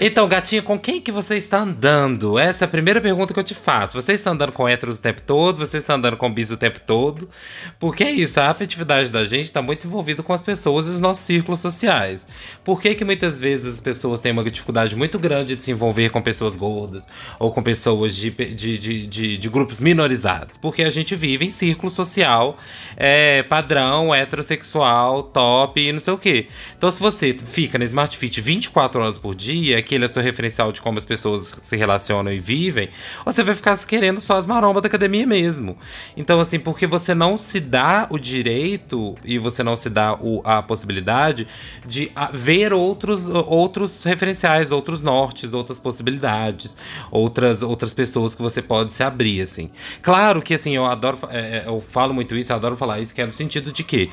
[0.00, 2.38] Então, gatinha, com quem que você está andando?
[2.38, 4.00] Essa é a primeira pergunta que eu te faço.
[4.00, 5.58] Você está andando com héteros o tempo todo?
[5.58, 7.28] Você está andando com bis o tempo todo?
[7.78, 11.00] Porque é isso, a afetividade da gente está muito envolvida com as pessoas e os
[11.00, 12.26] nossos círculos sociais.
[12.64, 16.10] Por que que muitas vezes as pessoas têm uma dificuldade muito grande de se envolver
[16.10, 17.04] com pessoas gordas?
[17.38, 20.56] Ou com pessoas de, de, de, de, de grupos minorizados?
[20.56, 22.51] Porque a gente vive em círculo social
[22.96, 26.46] é, padrão, heterossexual, top e não sei o quê.
[26.76, 30.72] Então, se você fica na Smart Fit 24 horas por dia, aquele é seu referencial
[30.72, 32.88] de como as pessoas se relacionam e vivem,
[33.24, 35.76] você vai ficar querendo só as marombas da academia mesmo.
[36.16, 40.40] Então, assim, porque você não se dá o direito e você não se dá o-
[40.44, 41.46] a possibilidade
[41.86, 46.76] de ah, ver outros, outros referenciais, outros nortes, outras possibilidades,
[47.10, 49.70] outras, outras pessoas que você pode se abrir, assim.
[50.00, 53.14] Claro que, assim, eu adoro, é, é, eu falo muito isso, eu adoro falar isso,
[53.14, 54.10] que é no sentido de que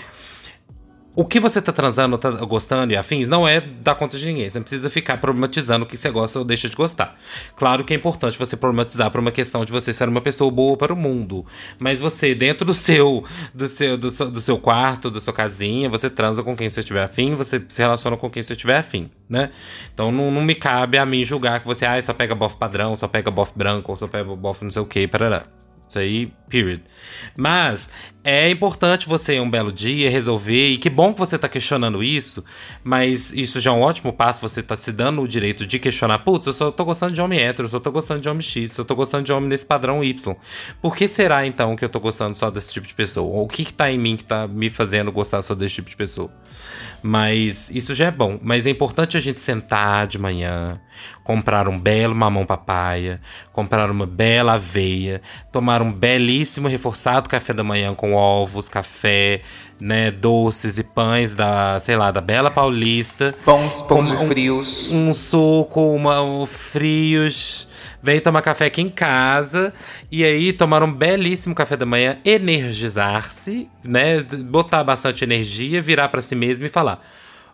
[1.15, 4.49] o que você tá transando, tá gostando e afins, não é dar conta de ninguém.
[4.49, 7.19] Você não precisa ficar problematizando o que você gosta ou deixa de gostar.
[7.57, 10.77] Claro que é importante você problematizar por uma questão de você ser uma pessoa boa
[10.77, 11.45] para o mundo.
[11.77, 15.89] Mas você, dentro do seu, do seu, do seu, do seu quarto, da sua casinha,
[15.89, 19.09] você transa com quem você estiver afim, você se relaciona com quem você estiver afim,
[19.27, 19.51] né?
[19.93, 22.95] Então não, não me cabe a mim julgar que você, ah, só pega bofe padrão,
[22.95, 25.43] só pega bofe branco, ou só pega bofe não sei o que, parará.
[25.89, 26.83] Isso aí, period.
[27.35, 27.89] Mas
[28.23, 32.45] é importante você, um belo dia, resolver, e que bom que você tá questionando isso,
[32.83, 36.19] mas isso já é um ótimo passo, você tá se dando o direito de questionar,
[36.19, 38.77] putz, eu só tô gostando de homem hétero, eu só tô gostando de homem X,
[38.77, 40.35] eu tô gostando de homem nesse padrão Y.
[40.79, 43.27] Por que será, então, que eu tô gostando só desse tipo de pessoa?
[43.27, 45.89] Ou o que que tá em mim que tá me fazendo gostar só desse tipo
[45.89, 46.29] de pessoa?
[47.01, 48.37] Mas isso já é bom.
[48.41, 50.79] Mas é importante a gente sentar de manhã,
[51.23, 53.21] comprar um belo mamão papaya,
[53.53, 55.21] comprar uma bela aveia,
[55.51, 59.41] tomar um belíssimo reforçado café da manhã com ovos, café,
[59.79, 64.91] né, doces e pães da, sei lá, da Bela Paulista Pães, pães Um- frios.
[64.91, 67.68] um suco, uma, um frios.
[68.01, 69.73] Veio tomar café aqui em casa
[70.11, 74.21] e aí tomar um belíssimo café da manhã, energizar-se, né?
[74.21, 77.05] Botar bastante energia, virar pra si mesmo e falar: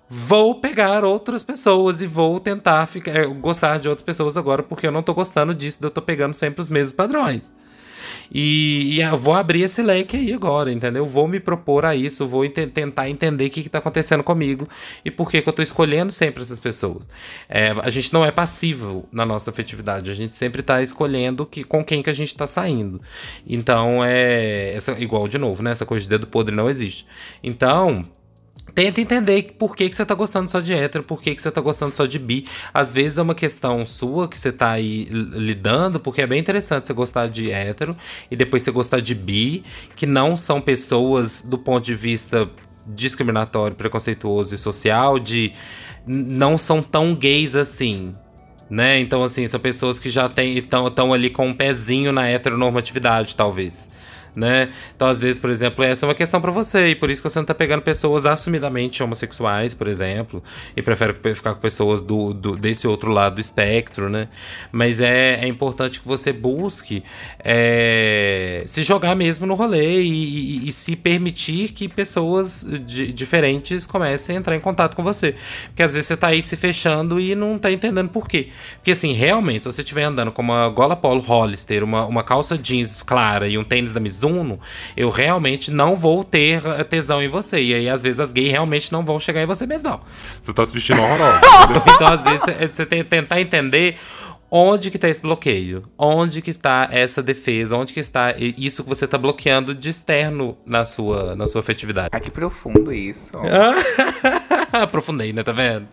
[0.10, 4.92] vou pegar outras pessoas e vou tentar ficar, gostar de outras pessoas agora porque eu
[4.92, 7.52] não tô gostando disso, eu tô pegando sempre os mesmos padrões.
[8.32, 11.06] E, e vou abrir esse leque aí agora, entendeu?
[11.06, 14.68] Vou me propor a isso, vou ente- tentar entender o que, que tá acontecendo comigo
[15.04, 17.08] e por que, que eu tô escolhendo sempre essas pessoas.
[17.48, 21.64] É, a gente não é passivo na nossa afetividade, a gente sempre tá escolhendo que,
[21.64, 23.02] com quem que a gente tá saindo.
[23.48, 24.74] Então, é.
[24.76, 25.72] Essa, igual de novo, né?
[25.72, 27.06] Essa coisa de dedo podre não existe.
[27.44, 28.06] Então.
[28.74, 31.52] Tenta entender por que, que você tá gostando só de hétero, por que, que você
[31.52, 32.46] tá gostando só de bi.
[32.74, 36.88] Às vezes é uma questão sua que você tá aí lidando, porque é bem interessante
[36.88, 37.96] você gostar de hétero
[38.30, 39.64] e depois você gostar de bi,
[39.96, 42.50] que não são pessoas do ponto de vista
[42.88, 45.54] discriminatório, preconceituoso e social, de
[46.06, 48.14] não são tão gays assim.
[48.70, 49.00] Né?
[49.00, 53.95] Então, assim, são pessoas que já estão ali com um pezinho na heteronormatividade, talvez
[54.36, 54.72] né?
[54.96, 57.30] Então, às vezes, por exemplo, essa é uma questão para você, e por isso que
[57.30, 60.44] você não tá pegando pessoas assumidamente homossexuais, por exemplo,
[60.76, 64.28] e prefere ficar com pessoas do, do desse outro lado do espectro, né?
[64.72, 67.04] Mas é, é importante que você busque
[67.40, 73.86] é, se jogar mesmo no rolê e, e, e se permitir que pessoas de, diferentes
[73.86, 75.36] comecem a entrar em contato com você.
[75.68, 78.50] Porque às vezes você tá aí se fechando e não tá entendendo por quê.
[78.76, 82.58] Porque assim, realmente, se você estiver andando com uma gola polo Hollister, uma, uma calça
[82.58, 84.60] jeans clara e um tênis da Mizuno, Zuno,
[84.98, 87.62] eu realmente não vou ter tesão em você.
[87.62, 90.02] E aí, às vezes, as gays realmente não vão chegar em você mesmo, não.
[90.42, 91.42] Você tá se vestindo horrorosa.
[91.96, 93.98] então, às vezes, você tem que tentar entender
[94.50, 95.84] onde que está esse bloqueio?
[95.98, 97.76] Onde que está essa defesa?
[97.76, 102.10] Onde que está isso que você está bloqueando de externo na sua, na sua afetividade?
[102.12, 103.34] Ai, que profundo isso.
[104.72, 105.44] Aprofundei, né?
[105.44, 105.88] Tá vendo?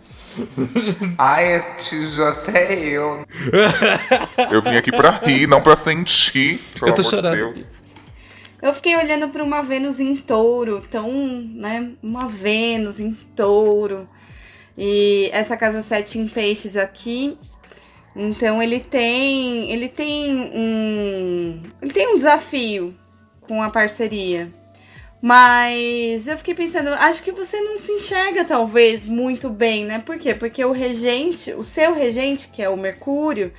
[1.18, 3.24] Ai, te até eu.
[4.50, 6.58] Eu vim aqui pra rir, não pra sentir.
[6.78, 7.36] Pelo eu tô amor chorando.
[7.36, 7.91] De Deus.
[8.62, 11.90] Eu fiquei olhando para uma Vênus em touro, tão, né?
[12.00, 14.08] Uma Vênus em touro.
[14.78, 17.36] E essa casa 7 em peixes aqui.
[18.14, 19.68] Então ele tem.
[19.72, 21.60] Ele tem um.
[21.82, 22.94] Ele tem um desafio
[23.40, 24.48] com a parceria.
[25.20, 29.98] Mas eu fiquei pensando, acho que você não se enxerga talvez muito bem, né?
[29.98, 30.34] Por quê?
[30.34, 33.52] Porque o regente, o seu regente, que é o Mercúrio,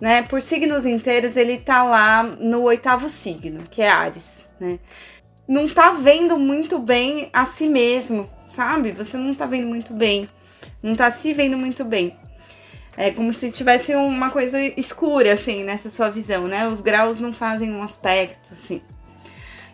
[0.00, 0.22] né?
[0.22, 4.78] Por signos inteiros, ele tá lá no oitavo signo, que é Ares né?
[5.46, 8.92] Não tá vendo muito bem a si mesmo, sabe?
[8.92, 10.28] Você não tá vendo muito bem.
[10.82, 12.16] Não tá se vendo muito bem.
[12.96, 16.66] É como se tivesse uma coisa escura, assim, nessa sua visão, né?
[16.66, 18.80] Os graus não fazem um aspecto, assim.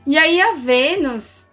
[0.05, 1.47] E aí a Vênus,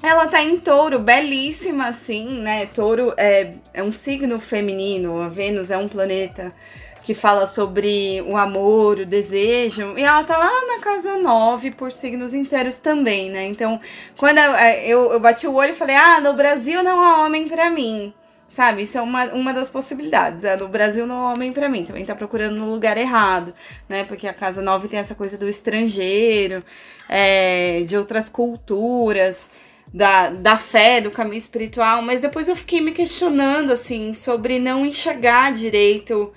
[0.00, 2.66] ela tá em touro, belíssima, assim, né?
[2.66, 6.54] Touro é, é um signo feminino, a Vênus é um planeta
[7.02, 11.90] que fala sobre o amor, o desejo, e ela tá lá na casa 9 por
[11.90, 13.44] signos inteiros também, né?
[13.46, 13.80] Então,
[14.16, 17.24] quando eu, é, eu, eu bati o olho e falei, ah, no Brasil não há
[17.24, 18.14] homem para mim.
[18.48, 20.44] Sabe, isso é uma, uma das possibilidades.
[20.44, 21.84] É, no Brasil não há homem para mim.
[21.84, 23.54] Também tá procurando no lugar errado,
[23.88, 24.04] né?
[24.04, 26.62] Porque a casa 9 tem essa coisa do estrangeiro,
[27.08, 29.50] é, de outras culturas
[29.92, 34.86] da, da fé, do caminho espiritual, mas depois eu fiquei me questionando, assim, sobre não
[34.86, 36.32] enxergar direito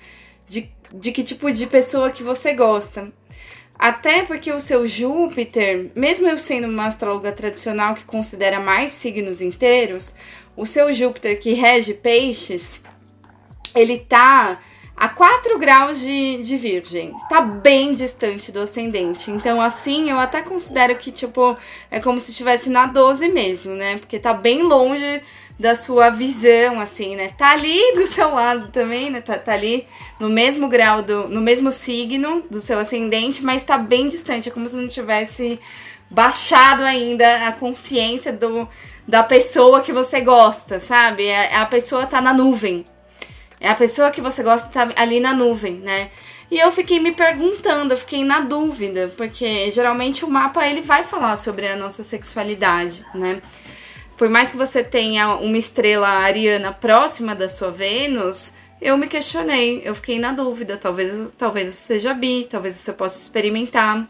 [1.00, 3.12] de, que tipo de pessoa que você gosta.
[3.78, 9.42] Até porque o seu Júpiter, mesmo eu sendo uma astróloga tradicional que considera mais signos
[9.42, 10.16] inteiros,
[10.56, 12.82] o seu Júpiter que rege peixes,
[13.76, 14.60] ele tá
[14.96, 17.14] a 4 graus de, de virgem.
[17.28, 19.30] Tá bem distante do ascendente.
[19.30, 21.58] Então, assim, eu até considero que, tipo,
[21.92, 23.98] é como se estivesse na 12 mesmo, né?
[23.98, 25.22] Porque tá bem longe
[25.60, 27.30] da sua visão, assim, né?
[27.38, 29.22] Tá ali do seu lado também, né?
[29.22, 29.88] Tá, tá ali
[30.20, 34.50] no mesmo grau, do, no mesmo signo do seu ascendente, mas tá bem distante.
[34.50, 35.60] É como se não tivesse
[36.10, 38.68] baixado ainda a consciência do,
[39.08, 41.30] da pessoa que você gosta, sabe?
[41.30, 42.84] A, é, a pessoa tá na nuvem.
[43.60, 46.10] É a pessoa que você gosta tá ali na nuvem, né?
[46.52, 51.04] E eu fiquei me perguntando, eu fiquei na dúvida, porque geralmente o mapa ele vai
[51.04, 53.42] falar sobre a nossa sexualidade, né?
[54.18, 59.82] Por mais que você tenha uma estrela ariana próxima da sua Vênus, eu me questionei,
[59.84, 60.78] eu fiquei na dúvida.
[60.78, 64.08] Talvez, talvez seja bi, talvez você possa experimentar.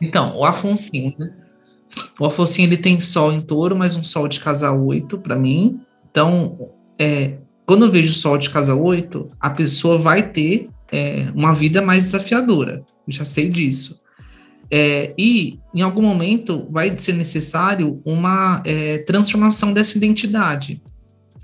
[0.00, 1.32] Então, o Afonsinho, né?
[2.18, 5.80] O Afonsinho ele tem sol em touro, mas um sol de casa 8 para mim.
[6.10, 11.54] Então, é, quando eu vejo sol de casa 8, a pessoa vai ter é, uma
[11.54, 12.84] vida mais desafiadora.
[13.06, 14.00] Eu já sei disso.
[14.70, 20.82] É, e, em algum momento, vai ser necessário uma é, transformação dessa identidade.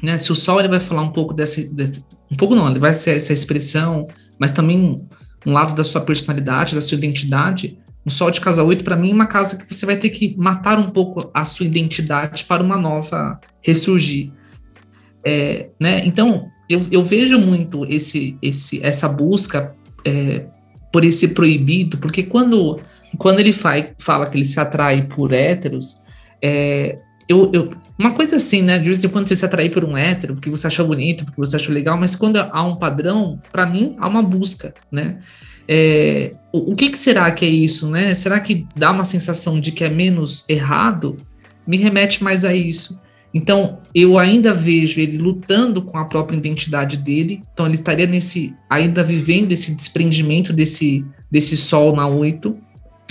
[0.02, 0.16] Né?
[0.18, 2.94] Se o Sol ele vai falar um pouco dessa, dessa, Um pouco não, ele vai
[2.94, 4.08] ser essa expressão,
[4.38, 5.06] mas também
[5.46, 7.78] um lado da sua personalidade, da sua identidade.
[8.04, 10.34] O Sol de Casa 8, para mim, é uma casa que você vai ter que
[10.36, 14.30] matar um pouco a sua identidade para uma nova ressurgir.
[15.24, 16.02] É, né?
[16.06, 20.46] Então, eu, eu vejo muito esse, esse, essa busca é,
[20.92, 22.80] por esse proibido, porque quando
[23.18, 26.02] quando ele fala que ele se atrai por héteros,
[26.42, 26.96] é,
[27.28, 28.78] eu, eu, uma coisa assim, né?
[28.78, 31.38] De vez em quando você se atrai por um hétero, porque você acha bonito, porque
[31.38, 35.18] você acha legal, mas quando há um padrão, para mim, há uma busca, né?
[35.68, 38.14] É, o, o que, que, será que é isso, né?
[38.14, 41.16] Será que dá uma sensação de que é menos errado?
[41.64, 42.98] Me remete mais a isso.
[43.32, 47.42] Então, eu ainda vejo ele lutando com a própria identidade dele.
[47.52, 52.56] Então, ele estaria nesse ainda vivendo esse desprendimento desse desse sol na 8.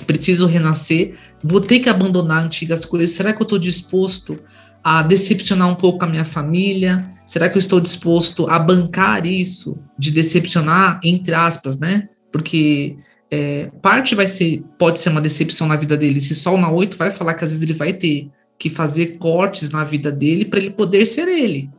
[0.06, 3.12] Preciso renascer, vou ter que abandonar antigas coisas.
[3.12, 4.40] Será que eu estou disposto
[4.84, 7.06] a decepcionar um pouco a minha família?
[7.26, 12.10] Será que eu estou disposto a bancar isso de decepcionar, entre aspas, né?
[12.32, 12.98] Porque
[13.30, 16.18] é, parte vai ser, pode ser uma decepção na vida dele.
[16.18, 19.70] Esse Sol na 8 vai falar que às vezes ele vai ter que fazer cortes
[19.70, 21.70] na vida dele para ele poder ser ele.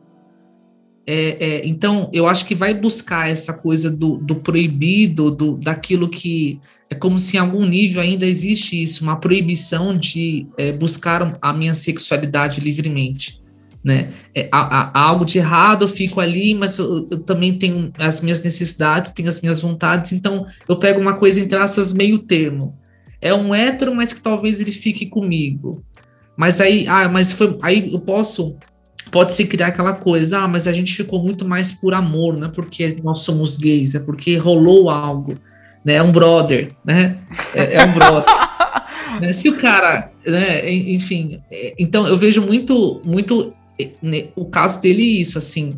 [1.05, 6.07] É, é, então, eu acho que vai buscar essa coisa do, do proibido, do, daquilo
[6.07, 6.59] que
[6.91, 11.53] é como se em algum nível ainda existe isso, uma proibição de é, buscar a
[11.53, 13.41] minha sexualidade livremente
[13.83, 14.11] né?
[14.35, 18.21] É, há, há, algo de errado, eu fico ali, mas eu, eu, também tenho as
[18.21, 22.77] minhas necessidades, tenho as minhas vontades, então eu pego uma coisa entre aspas meio termo.
[23.19, 25.83] É um hétero, mas que talvez ele fique comigo.
[26.35, 28.55] Mas aí, ah, mas foi, aí eu posso
[29.11, 32.47] pode se criar aquela coisa, ah, mas a gente ficou muito mais por amor, não
[32.47, 35.37] é porque nós somos gays, é porque rolou algo,
[35.83, 35.95] né?
[35.95, 37.17] É um brother, né?
[37.53, 38.25] É, é um brother.
[39.19, 39.33] né?
[39.33, 43.53] Se o cara, né, enfim, é, então eu vejo muito, muito
[44.35, 45.73] o caso dele é isso, assim,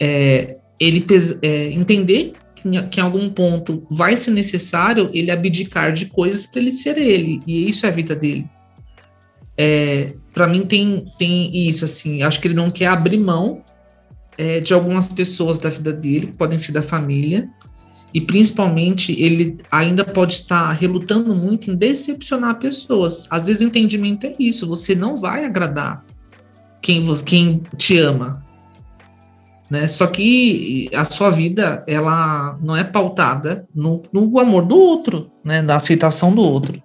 [0.00, 1.04] é, ele
[1.42, 6.46] é, entender que em, que em, algum ponto vai ser necessário ele abdicar de coisas
[6.46, 8.46] para ele ser ele, e isso é a vida dele.
[9.56, 13.62] É, para mim tem, tem isso, assim, acho que ele não quer abrir mão
[14.38, 17.48] é, de algumas pessoas da vida dele, que podem ser da família,
[18.14, 23.26] e principalmente ele ainda pode estar relutando muito em decepcionar pessoas.
[23.30, 26.04] Às vezes o entendimento é isso, você não vai agradar
[26.80, 28.44] quem, quem te ama.
[29.70, 29.88] Né?
[29.88, 35.62] Só que a sua vida ela não é pautada no, no amor do outro, né?
[35.62, 36.82] na aceitação do outro.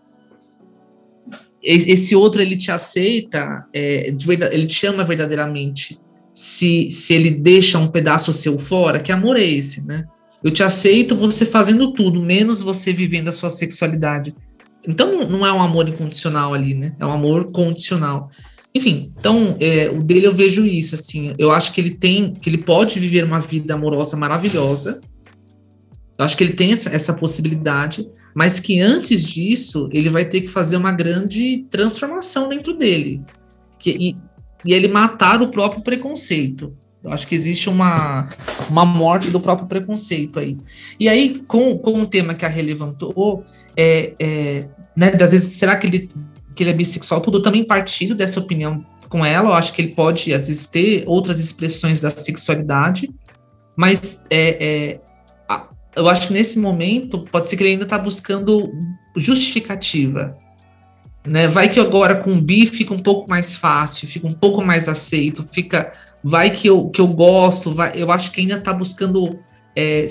[1.61, 4.07] Esse outro ele te aceita, é,
[4.51, 5.99] ele te ama verdadeiramente.
[6.33, 10.05] Se, se ele deixa um pedaço seu fora, que amor é esse, né?
[10.47, 14.33] Eu te aceito você fazendo tudo, menos você vivendo a sua sexualidade.
[14.87, 16.95] Então não é um amor incondicional ali, né?
[16.97, 18.31] É um amor condicional.
[18.73, 22.49] Enfim, então, é, o dele eu vejo isso, assim, eu acho que ele tem, que
[22.49, 25.01] ele pode viver uma vida amorosa maravilhosa,
[26.17, 30.39] eu acho que ele tem essa, essa possibilidade, mas que antes disso, ele vai ter
[30.39, 33.21] que fazer uma grande transformação dentro dele,
[33.77, 34.17] que, e,
[34.63, 36.73] e ele matar o próprio preconceito.
[37.07, 38.27] Eu acho que existe uma,
[38.69, 40.57] uma morte do próprio preconceito aí.
[40.99, 43.43] E aí, com, com o tema que a relevantou,
[43.75, 46.09] é, é, né, das vezes, será que ele
[46.53, 49.49] que ele é bissexual, tudo, eu também partilho dessa opinião com ela.
[49.49, 53.13] Eu acho que ele pode, às vezes, ter outras expressões da sexualidade,
[53.75, 54.99] mas é, é,
[55.95, 58.71] eu acho que nesse momento pode ser que ele ainda está buscando
[59.15, 60.35] justificativa.
[61.25, 61.47] Né?
[61.47, 64.87] Vai que agora com o bi fica um pouco mais fácil, fica um pouco mais
[64.87, 65.93] aceito, fica.
[66.23, 69.39] Vai que eu, que eu gosto, vai, eu acho que ainda está buscando
[69.75, 70.07] é,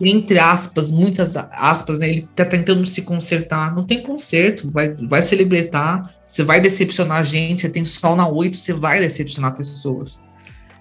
[0.00, 2.08] entre aspas, muitas aspas, né?
[2.08, 3.74] Ele tá tentando se consertar.
[3.74, 8.16] Não tem conserto, vai, vai se libertar, você vai decepcionar a gente, você tem sol
[8.16, 10.18] na oito, você vai decepcionar pessoas.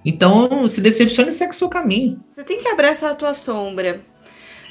[0.05, 2.19] Então, se decepcione e segue o seu caminho.
[2.29, 3.99] Você tem que abraçar a tua sombra.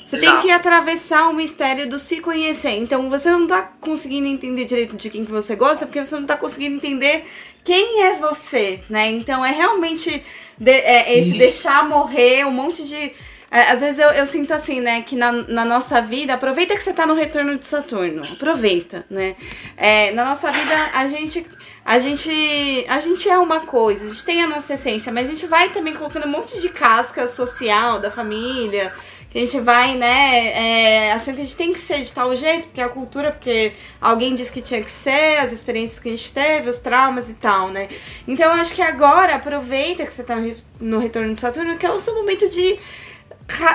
[0.09, 0.39] Você Exato.
[0.39, 2.71] tem que atravessar o mistério do se conhecer.
[2.71, 6.25] Então, você não tá conseguindo entender direito de quem que você gosta, porque você não
[6.25, 7.27] tá conseguindo entender
[7.63, 9.11] quem é você, né?
[9.11, 10.25] Então, é realmente
[10.59, 11.39] de, é, esse Isso.
[11.39, 13.13] deixar morrer um monte de
[13.51, 16.83] é, às vezes eu, eu sinto assim, né, que na, na nossa vida, aproveita que
[16.83, 19.37] você tá no retorno de Saturno, aproveita, né?
[19.75, 21.47] É, na nossa vida, a gente,
[21.83, 25.31] a gente, a gente é uma coisa, a gente tem a nossa essência, mas a
[25.31, 28.93] gente vai também colocando um monte de casca social da família,
[29.31, 32.35] que a gente vai, né, é, achando que a gente tem que ser de tal
[32.35, 36.09] jeito, porque é a cultura, porque alguém disse que tinha que ser, as experiências que
[36.09, 37.89] a gente teve, os traumas e tal, né?
[38.27, 40.37] Então eu acho que agora aproveita que você tá
[40.81, 42.79] no retorno de Saturno, que é o seu momento de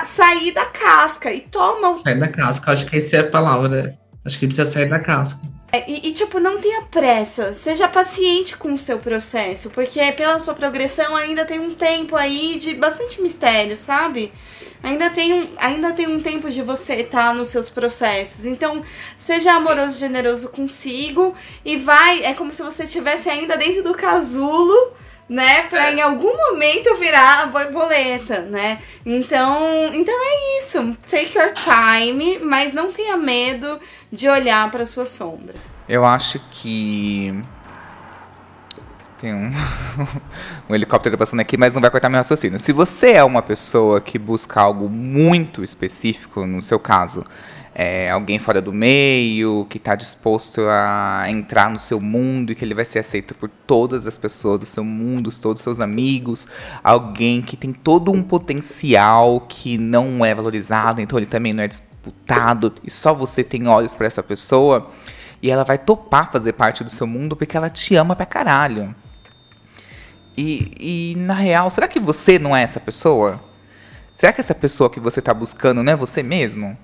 [0.04, 2.02] sair da casca e toma o.
[2.02, 3.98] Sair da casca, acho que essa é a palavra.
[4.24, 5.38] Acho que precisa sair da casca.
[5.70, 7.52] É, e, e, tipo, não tenha pressa.
[7.52, 9.70] Seja paciente com o seu processo.
[9.70, 14.32] Porque pela sua progressão ainda tem um tempo aí de bastante mistério, sabe?
[14.84, 18.44] Ainda tem um, ainda tem um tempo de você estar tá nos seus processos.
[18.44, 18.82] Então,
[19.16, 21.34] seja amoroso e generoso consigo.
[21.64, 22.22] E vai.
[22.22, 24.92] É como se você estivesse ainda dentro do casulo
[25.28, 25.62] né?
[25.62, 25.94] Pra é.
[25.94, 28.78] em algum momento virar a borboleta, né?
[29.06, 30.96] Então, então é isso.
[31.06, 33.80] Take your time, mas não tenha medo
[34.12, 35.80] de olhar para suas sombras.
[35.88, 37.34] Eu acho que
[39.24, 39.50] tem um,
[40.68, 42.58] um helicóptero passando aqui, mas não vai cortar meu raciocínio.
[42.58, 47.24] Se você é uma pessoa que busca algo muito específico, no seu caso,
[47.74, 52.62] é, alguém fora do meio, que está disposto a entrar no seu mundo e que
[52.62, 56.46] ele vai ser aceito por todas as pessoas do seu mundo, todos os seus amigos,
[56.82, 61.68] alguém que tem todo um potencial que não é valorizado, então ele também não é
[61.68, 64.90] disputado e só você tem olhos para essa pessoa.
[65.42, 68.94] E ela vai topar fazer parte do seu mundo porque ela te ama pra caralho.
[70.36, 73.40] E, e na real, será que você não é essa pessoa?
[74.14, 76.76] Será que essa pessoa que você está buscando não é você mesmo?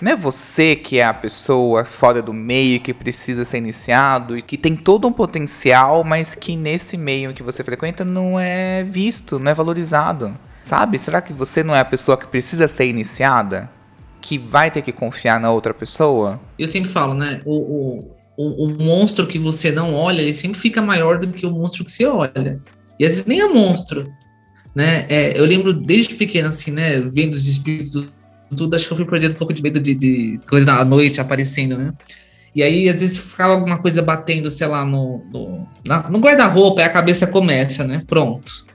[0.00, 4.42] Não é você que é a pessoa fora do meio que precisa ser iniciado e
[4.42, 9.38] que tem todo um potencial, mas que nesse meio que você frequenta não é visto,
[9.38, 10.36] não é valorizado.
[10.60, 10.98] Sabe?
[10.98, 13.70] Será que você não é a pessoa que precisa ser iniciada?
[14.20, 16.40] que vai ter que confiar na outra pessoa?
[16.58, 17.40] Eu sempre falo, né?
[17.44, 21.46] O, o, o, o monstro que você não olha, ele sempre fica maior do que
[21.46, 22.60] o monstro que você olha.
[22.98, 24.12] E às vezes nem é monstro.
[24.74, 25.06] Né?
[25.08, 27.00] É, eu lembro desde pequeno, assim, né?
[27.00, 28.06] Vendo os espíritos,
[28.56, 31.20] tudo, acho que eu fui perdendo um pouco de medo de, de coisa à noite
[31.20, 31.92] aparecendo, né?
[32.54, 35.68] E aí, às vezes, ficava alguma coisa batendo, sei lá, no, no,
[36.10, 38.02] no guarda-roupa, e a cabeça começa, né?
[38.06, 38.66] Pronto.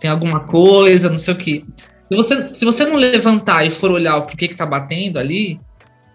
[0.00, 1.62] Tem alguma coisa, não sei o quê.
[2.08, 5.60] Se você, se você não levantar e for olhar o porquê que tá batendo ali,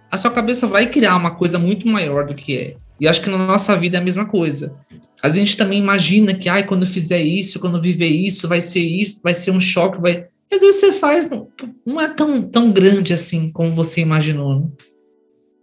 [0.10, 2.76] a sua cabeça vai criar uma coisa muito maior do que é.
[3.00, 4.76] E acho que na nossa vida é a mesma coisa.
[5.22, 9.20] A gente também imagina que, ai, quando fizer isso, quando viver isso, vai ser isso,
[9.24, 10.28] vai ser um choque, vai.
[10.52, 11.48] E às vezes você faz, não,
[11.86, 14.60] não é tão, tão grande assim como você imaginou.
[14.60, 14.68] Né?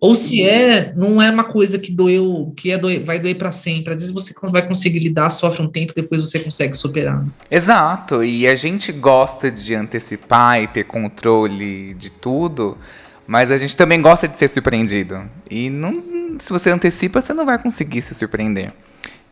[0.01, 3.51] Ou se é, não é uma coisa que doeu, que é doer, vai doer para
[3.51, 3.93] sempre.
[3.93, 7.27] Às vezes você vai conseguir lidar, sofre um tempo, depois você consegue superar.
[7.51, 12.79] Exato, e a gente gosta de antecipar e ter controle de tudo,
[13.27, 15.21] mas a gente também gosta de ser surpreendido.
[15.51, 18.73] E não, se você antecipa, você não vai conseguir se surpreender.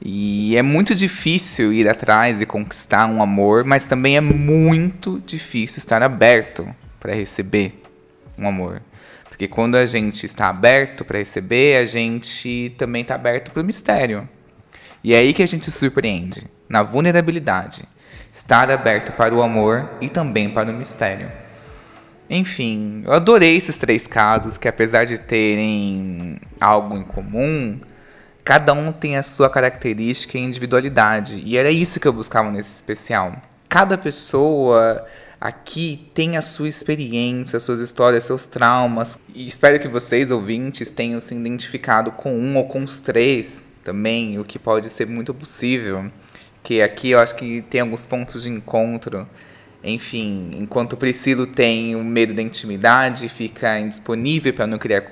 [0.00, 5.78] E é muito difícil ir atrás e conquistar um amor, mas também é muito difícil
[5.78, 6.68] estar aberto
[7.00, 7.82] para receber
[8.38, 8.82] um amor.
[9.28, 13.64] Porque quando a gente está aberto para receber, a gente também está aberto para o
[13.64, 14.28] mistério.
[15.02, 17.84] E é aí que a gente se surpreende, na vulnerabilidade.
[18.32, 21.30] Estar aberto para o amor e também para o mistério.
[22.28, 27.78] Enfim, eu adorei esses três casos que, apesar de terem algo em comum,
[28.46, 31.42] cada um tem a sua característica e individualidade.
[31.44, 33.42] E era isso que eu buscava nesse especial.
[33.68, 35.04] Cada pessoa
[35.40, 39.18] aqui tem a sua experiência, suas histórias, seus traumas.
[39.34, 44.38] E espero que vocês, ouvintes, tenham se identificado com um ou com os três também,
[44.38, 46.08] o que pode ser muito possível.
[46.62, 49.28] Que aqui eu acho que tem alguns pontos de encontro.
[49.82, 55.02] Enfim, enquanto o Priscilo tem o medo da intimidade, fica indisponível para não criar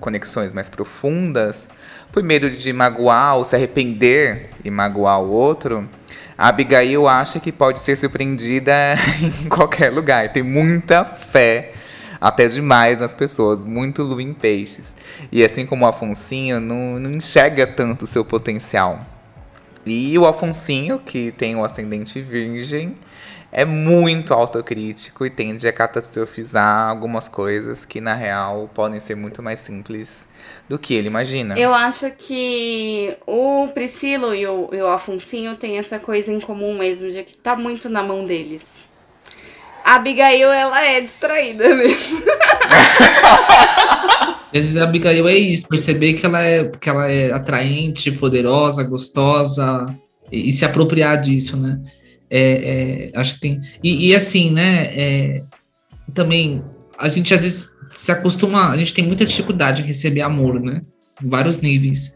[0.00, 1.68] conexões mais profundas,
[2.12, 5.88] por medo de magoar ou se arrepender e magoar o outro,
[6.36, 8.72] a Abigail acha que pode ser surpreendida
[9.20, 10.32] em qualquer lugar.
[10.32, 11.72] Tem muita fé,
[12.20, 14.94] até demais nas pessoas, muito lua em peixes.
[15.30, 19.04] E assim como o Afonsinho, não, não enxerga tanto o seu potencial.
[19.84, 22.96] E o Afonsinho, que tem o ascendente virgem,
[23.52, 29.42] é muito autocrítico e tende a catastrofizar algumas coisas que, na real, podem ser muito
[29.42, 30.26] mais simples
[30.68, 31.58] do que ele imagina.
[31.58, 36.76] Eu acho que o Priscilo e o, e o Afonsinho têm essa coisa em comum
[36.76, 38.84] mesmo, de que tá muito na mão deles.
[39.84, 42.22] A Abigail, ela é distraída mesmo.
[44.52, 48.82] Às vezes a Abigail é isso, perceber que ela é, que ela é atraente, poderosa,
[48.82, 49.86] gostosa,
[50.30, 51.80] e, e se apropriar disso, né?
[52.28, 53.60] É, é, acho que tem.
[53.82, 54.84] E, e assim, né?
[54.94, 55.42] É,
[56.14, 56.62] também
[56.98, 58.70] a gente às vezes se acostuma.
[58.70, 60.82] A gente tem muita dificuldade em receber amor, né?
[61.22, 62.14] Em vários níveis.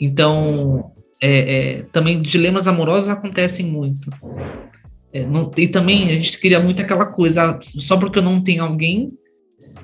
[0.00, 1.38] Então, é,
[1.78, 4.10] é, também dilemas amorosos acontecem muito.
[5.12, 8.40] É, não, e também a gente cria muito aquela coisa, ah, só porque eu não
[8.40, 9.08] tenho alguém,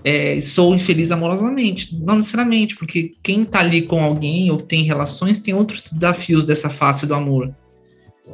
[0.04, 1.96] é, sou infeliz amorosamente.
[1.96, 6.70] Não necessariamente, porque quem tá ali com alguém ou tem relações tem outros desafios dessa
[6.70, 7.52] face do amor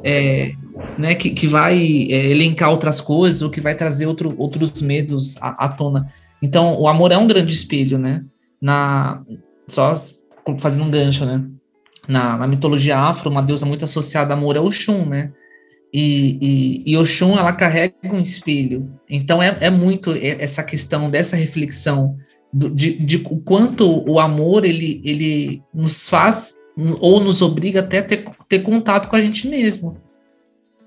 [0.01, 0.53] é,
[0.97, 5.35] né, que, que vai é, elencar outras coisas ou que vai trazer outro, outros medos
[5.41, 6.05] à, à, tona.
[6.43, 8.21] Então, o amor é um grande espelho, né?
[8.61, 9.23] Na,
[9.65, 9.93] só
[10.59, 11.41] fazendo um gancho, né?
[12.05, 15.31] Na, na mitologia afro, uma deusa muito associada a amor é Oxum, né?
[15.93, 18.91] E, e, e Oxum, ela carrega um espelho.
[19.09, 22.17] Então, é, é muito essa questão dessa reflexão
[22.51, 26.55] do, de, de o quanto o amor, ele, ele nos faz
[26.99, 29.97] ou nos obriga até a ter, ter contato com a gente mesmo.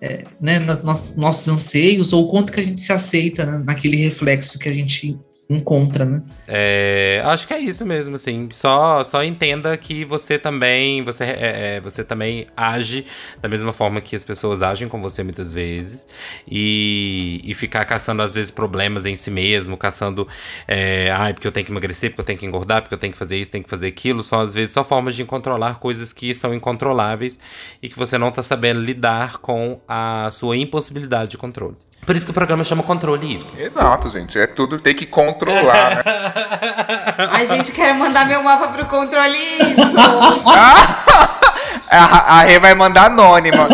[0.03, 3.97] É, né, nos, nossos anseios, ou o quanto que a gente se aceita né, naquele
[3.97, 5.19] reflexo que a gente
[5.49, 6.23] encontra, né?
[6.47, 8.49] É, acho que é isso mesmo, assim.
[8.53, 13.07] Só, só entenda que você também, você, é, é, você também age
[13.41, 16.05] da mesma forma que as pessoas agem com você muitas vezes.
[16.49, 20.27] E, e ficar caçando, às vezes, problemas em si mesmo, caçando,
[20.67, 23.13] é, ai, porque eu tenho que emagrecer, porque eu tenho que engordar, porque eu tenho
[23.13, 24.23] que fazer isso, tenho que fazer aquilo.
[24.25, 27.39] São, às vezes, só formas de controlar coisas que são incontroláveis
[27.81, 31.77] e que você não tá sabendo lidar com a sua impossibilidade de controle.
[32.07, 33.61] Por isso que o programa chama Controle Y.
[33.61, 34.39] Exato, gente.
[34.39, 36.03] É tudo tem que controlar, né?
[37.33, 39.77] Ai, gente, quero mandar meu mapa pro controle Y.
[41.89, 43.69] A, a Rê vai mandar anônima.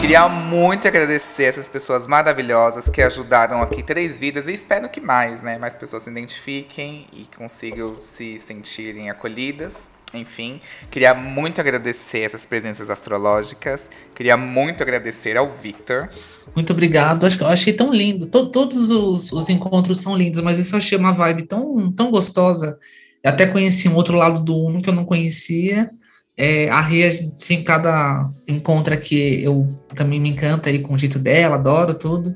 [0.00, 5.42] Queria muito agradecer essas pessoas maravilhosas que ajudaram aqui três vidas e espero que mais,
[5.42, 5.58] né?
[5.58, 9.88] Mais pessoas se identifiquem e consigam se sentirem acolhidas.
[10.12, 10.60] Enfim,
[10.90, 13.88] queria muito agradecer essas presenças astrológicas.
[14.14, 16.10] Queria muito agradecer ao Victor.
[16.54, 17.24] Muito obrigado.
[17.24, 18.26] Acho que eu achei tão lindo.
[18.28, 22.10] To- todos os, os encontros são lindos, mas isso eu achei uma vibe tão, tão
[22.10, 22.76] gostosa.
[23.22, 25.90] Eu até conheci um outro lado do Uno que eu não conhecia.
[26.36, 31.18] É, a Rê, assim, cada encontro aqui, eu também me encanta aí com o jeito
[31.18, 32.34] dela, adoro tudo.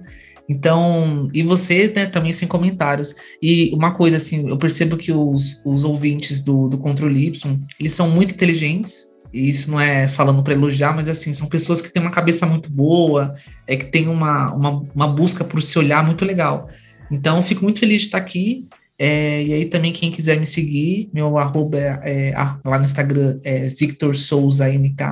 [0.49, 3.15] Então, e você, né, também sem comentários.
[3.41, 7.93] E uma coisa, assim, eu percebo que os, os ouvintes do, do Controle Y, eles
[7.93, 11.93] são muito inteligentes, e isso não é falando para elogiar, mas assim, são pessoas que
[11.93, 13.35] têm uma cabeça muito boa,
[13.67, 16.69] é que tem uma, uma, uma busca por se olhar muito legal.
[17.11, 18.69] Então, fico muito feliz de estar aqui.
[18.97, 22.35] É, e aí também quem quiser me seguir, meu arroba é, é,
[22.65, 25.03] lá no Instagram é Victor Souza NK.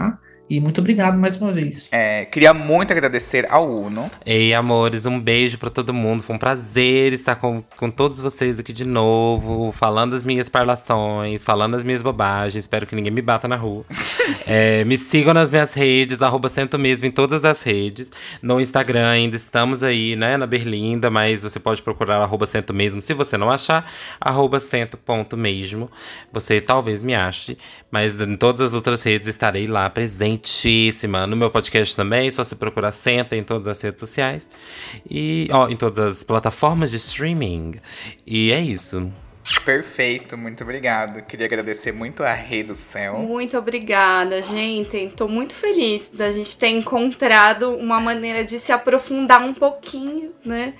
[0.53, 1.89] E muito obrigado mais uma vez.
[1.91, 4.11] É, queria muito agradecer ao Uno.
[4.27, 6.23] Ei, amores, um beijo pra todo mundo.
[6.23, 11.43] Foi um prazer estar com, com todos vocês aqui de novo, falando as minhas parlações,
[11.43, 12.65] falando as minhas bobagens.
[12.65, 13.83] Espero que ninguém me bata na rua.
[14.47, 18.11] É, me sigam nas minhas redes, arroba Cento Mesmo em todas as redes.
[18.41, 23.01] No Instagram ainda estamos aí, né, na Berlinda, mas você pode procurar arroba Cento Mesmo.
[23.01, 25.91] Se você não achar, arroba Cento ponto mesmo.
[26.33, 27.57] Você talvez me ache,
[27.91, 29.89] mas em todas as outras redes estarei lá
[31.29, 34.49] No meu podcast também, só se procurar Senta em todas as redes sociais.
[35.09, 37.81] E, ó, em todas as plataformas de streaming.
[38.27, 39.11] E é isso.
[39.65, 41.23] Perfeito, muito obrigado.
[41.23, 43.19] Queria agradecer muito a Rei do Céu.
[43.19, 45.13] Muito obrigada, gente.
[45.17, 50.75] Tô muito feliz da gente ter encontrado uma maneira de se aprofundar um pouquinho, né?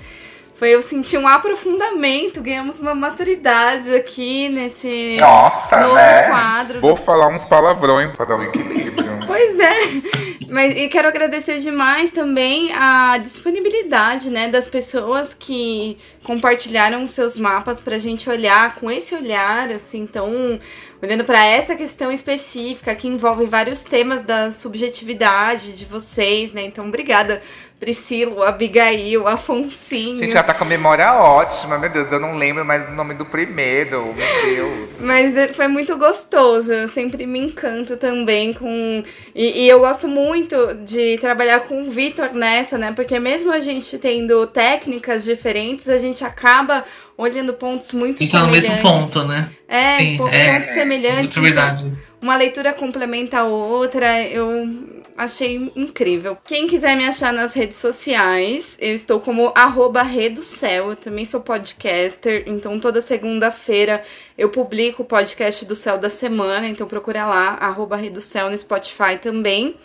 [0.63, 6.29] Foi eu sentir um aprofundamento, ganhamos uma maturidade aqui nesse Nossa, novo né?
[6.29, 6.81] quadro.
[6.81, 9.11] Vou falar uns palavrões pra dar um equilíbrio.
[9.27, 17.03] Pois é, mas e quero agradecer demais também a disponibilidade, né, das pessoas que compartilharam
[17.03, 20.59] os seus mapas pra gente olhar com esse olhar, assim, tão
[21.03, 26.63] olhando pra essa questão específica que envolve vários temas da subjetividade de vocês, né?
[26.63, 27.41] Então, obrigada,
[27.83, 30.17] Priscila, Abigail, Afonsinho.
[30.17, 33.13] Gente, ela tá com a memória ótima, meu Deus, eu não lembro mais o nome
[33.15, 35.01] do primeiro, meu Deus.
[35.01, 36.73] Mas é- foi muito gostoso.
[36.73, 39.03] Eu sempre me encanto também com.
[39.35, 40.55] E, e eu gosto muito
[40.85, 42.93] de trabalhar com o Vitor nessa, né?
[42.95, 46.85] Porque mesmo a gente tendo técnicas diferentes, a gente acaba
[47.19, 48.63] olhando pontos muito no semelhantes.
[48.69, 49.51] mesmo ponto, né?
[49.67, 51.37] É, Sim, é, pontos semelhantes.
[51.37, 52.01] Muito então verdade.
[52.21, 54.23] uma leitura complementa a outra.
[54.23, 56.37] Eu achei incrível.
[56.45, 60.91] Quem quiser me achar nas redes sociais, eu estou como arroba Redocel.
[60.91, 64.03] Eu também sou podcaster, então toda segunda-feira
[64.37, 66.67] eu publico o podcast do Céu da Semana.
[66.69, 69.77] Então procura lá, arroba Redocel no Spotify também.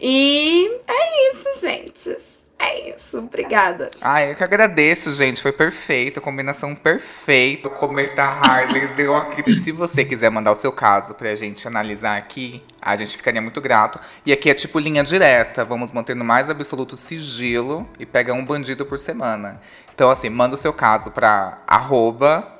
[0.00, 2.35] E é isso, gente.
[2.58, 3.18] É isso.
[3.18, 3.90] Obrigada.
[4.00, 5.42] Ah, eu que agradeço, gente.
[5.42, 7.68] Foi perfeito, combinação perfeita.
[7.68, 9.54] Cometa Harley deu aqui.
[9.56, 13.60] Se você quiser mandar o seu caso pra gente analisar aqui, a gente ficaria muito
[13.60, 14.00] grato.
[14.24, 15.64] E aqui é tipo linha direta.
[15.64, 19.60] Vamos manter no mais absoluto sigilo e pega um bandido por semana.
[19.94, 22.56] Então, assim, manda o seu caso pra arroba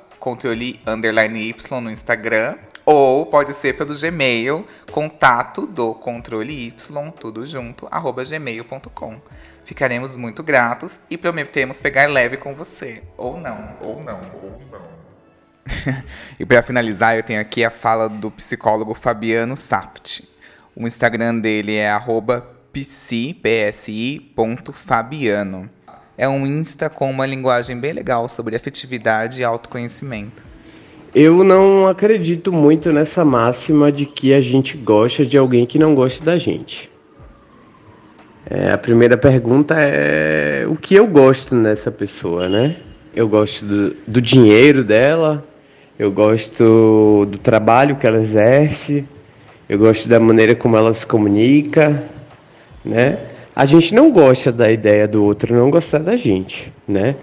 [0.85, 2.55] underline Y no Instagram.
[2.85, 9.19] Ou pode ser pelo Gmail, contato do controle Y, tudo junto, arroba gmail.com.
[9.67, 13.03] Ficaremos muito gratos e prometemos pegar leve com você.
[13.17, 13.75] Ou não.
[13.81, 14.79] Ou não, ou não.
[16.39, 20.21] E para finalizar, eu tenho aqui a fala do psicólogo Fabiano Saft.
[20.73, 21.91] O Instagram dele é
[22.71, 25.69] psi.fabiano.
[26.17, 30.45] É um Insta com uma linguagem bem legal sobre afetividade e autoconhecimento.
[31.13, 35.93] Eu não acredito muito nessa máxima de que a gente gosta de alguém que não
[35.93, 36.89] gosta da gente.
[38.49, 42.77] É, a primeira pergunta é o que eu gosto nessa pessoa, né?
[43.15, 45.43] Eu gosto do, do dinheiro dela,
[45.97, 49.05] eu gosto do trabalho que ela exerce,
[49.67, 52.03] eu gosto da maneira como ela se comunica,
[52.85, 53.17] né?
[53.57, 57.15] a gente não gosta da ideia do outro não gostar da gente, né?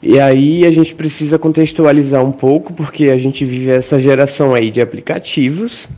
[0.00, 4.70] E aí a gente precisa contextualizar um pouco, porque a gente vive essa geração aí
[4.70, 5.88] de aplicativos,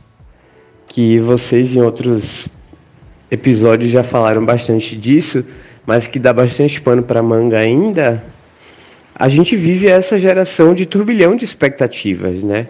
[0.89, 2.49] que vocês em outros
[3.31, 5.45] episódios já falaram bastante disso,
[5.87, 8.23] mas que dá bastante pano para manga ainda.
[9.15, 12.69] A gente vive essa geração de turbilhão de expectativas, né?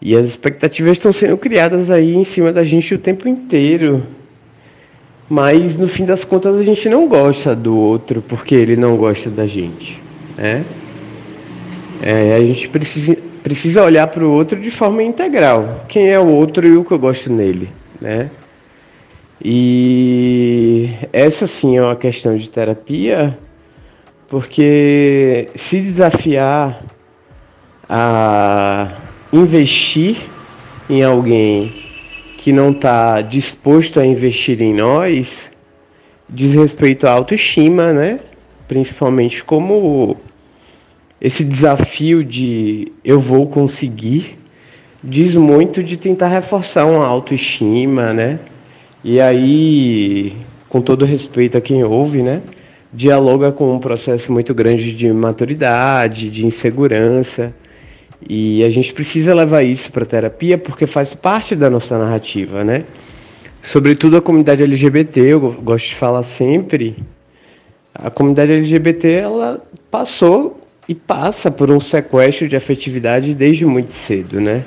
[0.00, 4.02] E as expectativas estão sendo criadas aí em cima da gente o tempo inteiro.
[5.30, 9.30] Mas no fim das contas a gente não gosta do outro porque ele não gosta
[9.30, 10.02] da gente.
[10.36, 10.64] Né?
[12.02, 15.84] É, a gente precisa, precisa olhar para o outro de forma integral.
[15.88, 17.68] Quem é o outro e o que eu gosto nele.
[18.00, 18.28] Né?
[19.44, 23.36] E essa sim é uma questão de terapia,
[24.28, 26.84] porque se desafiar
[27.88, 28.88] a
[29.32, 30.16] investir
[30.88, 31.74] em alguém
[32.38, 35.50] que não está disposto a investir em nós
[36.28, 38.20] diz respeito à autoestima, né?
[38.68, 40.16] Principalmente como
[41.20, 44.38] esse desafio de eu vou conseguir
[45.02, 48.38] diz muito de tentar reforçar uma autoestima, né?
[49.04, 50.36] E aí,
[50.68, 52.40] com todo respeito a quem ouve, né?
[52.92, 57.52] Dialoga com um processo muito grande de maturidade, de insegurança.
[58.28, 62.84] E a gente precisa levar isso para terapia porque faz parte da nossa narrativa, né?
[63.60, 66.96] Sobretudo a comunidade LGBT, eu gosto de falar sempre.
[67.94, 69.60] A comunidade LGBT ela
[69.90, 74.64] passou e passa por um sequestro de afetividade desde muito cedo, né?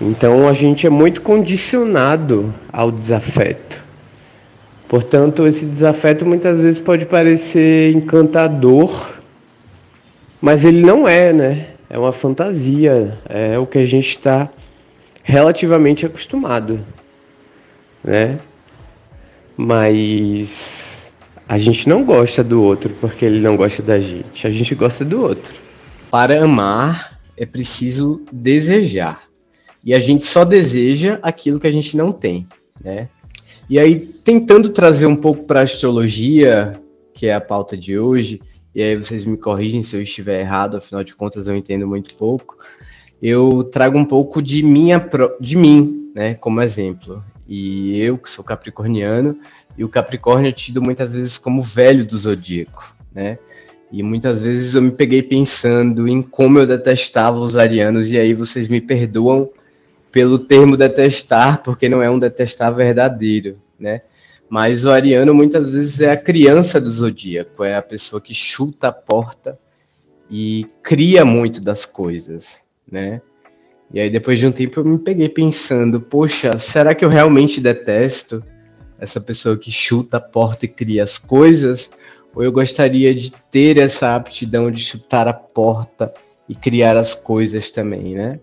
[0.00, 3.82] Então a gente é muito condicionado ao desafeto.
[4.88, 9.14] Portanto, esse desafeto muitas vezes pode parecer encantador,
[10.40, 11.66] mas ele não é, né?
[11.94, 14.50] é uma fantasia, é o que a gente está
[15.22, 16.84] relativamente acostumado,
[18.02, 18.40] né?
[19.56, 20.82] Mas
[21.48, 25.04] a gente não gosta do outro porque ele não gosta da gente, a gente gosta
[25.04, 25.54] do outro.
[26.10, 29.22] Para amar é preciso desejar.
[29.84, 32.46] E a gente só deseja aquilo que a gente não tem,
[32.82, 33.08] né?
[33.68, 36.74] E aí, tentando trazer um pouco para a astrologia,
[37.12, 38.40] que é a pauta de hoje,
[38.74, 42.14] e aí vocês me corrigem se eu estiver errado, afinal de contas eu entendo muito
[42.14, 42.58] pouco.
[43.22, 45.02] Eu trago um pouco de minha
[45.40, 47.22] de mim, né, como exemplo.
[47.46, 49.38] E eu que sou capricorniano,
[49.76, 53.38] e o Capricórnio é tido muitas vezes como velho do zodíaco, né?
[53.92, 58.34] E muitas vezes eu me peguei pensando em como eu detestava os arianos, e aí
[58.34, 59.50] vocês me perdoam
[60.14, 64.02] pelo termo detestar, porque não é um detestar verdadeiro, né?
[64.48, 68.86] Mas o ariano muitas vezes é a criança do zodíaco, é a pessoa que chuta
[68.86, 69.58] a porta
[70.30, 73.20] e cria muito das coisas, né?
[73.92, 77.60] E aí depois de um tempo eu me peguei pensando, poxa, será que eu realmente
[77.60, 78.40] detesto
[79.00, 81.90] essa pessoa que chuta a porta e cria as coisas?
[82.32, 86.14] Ou eu gostaria de ter essa aptidão de chutar a porta
[86.48, 88.38] e criar as coisas também, né?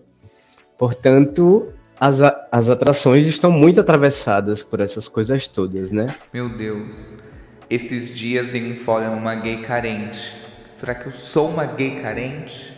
[0.82, 6.12] Portanto, as, as atrações estão muito atravessadas por essas coisas todas, né?
[6.34, 7.22] Meu Deus,
[7.70, 10.34] esses dias dei um fora numa gay carente.
[10.76, 12.71] Será que eu sou uma gay carente?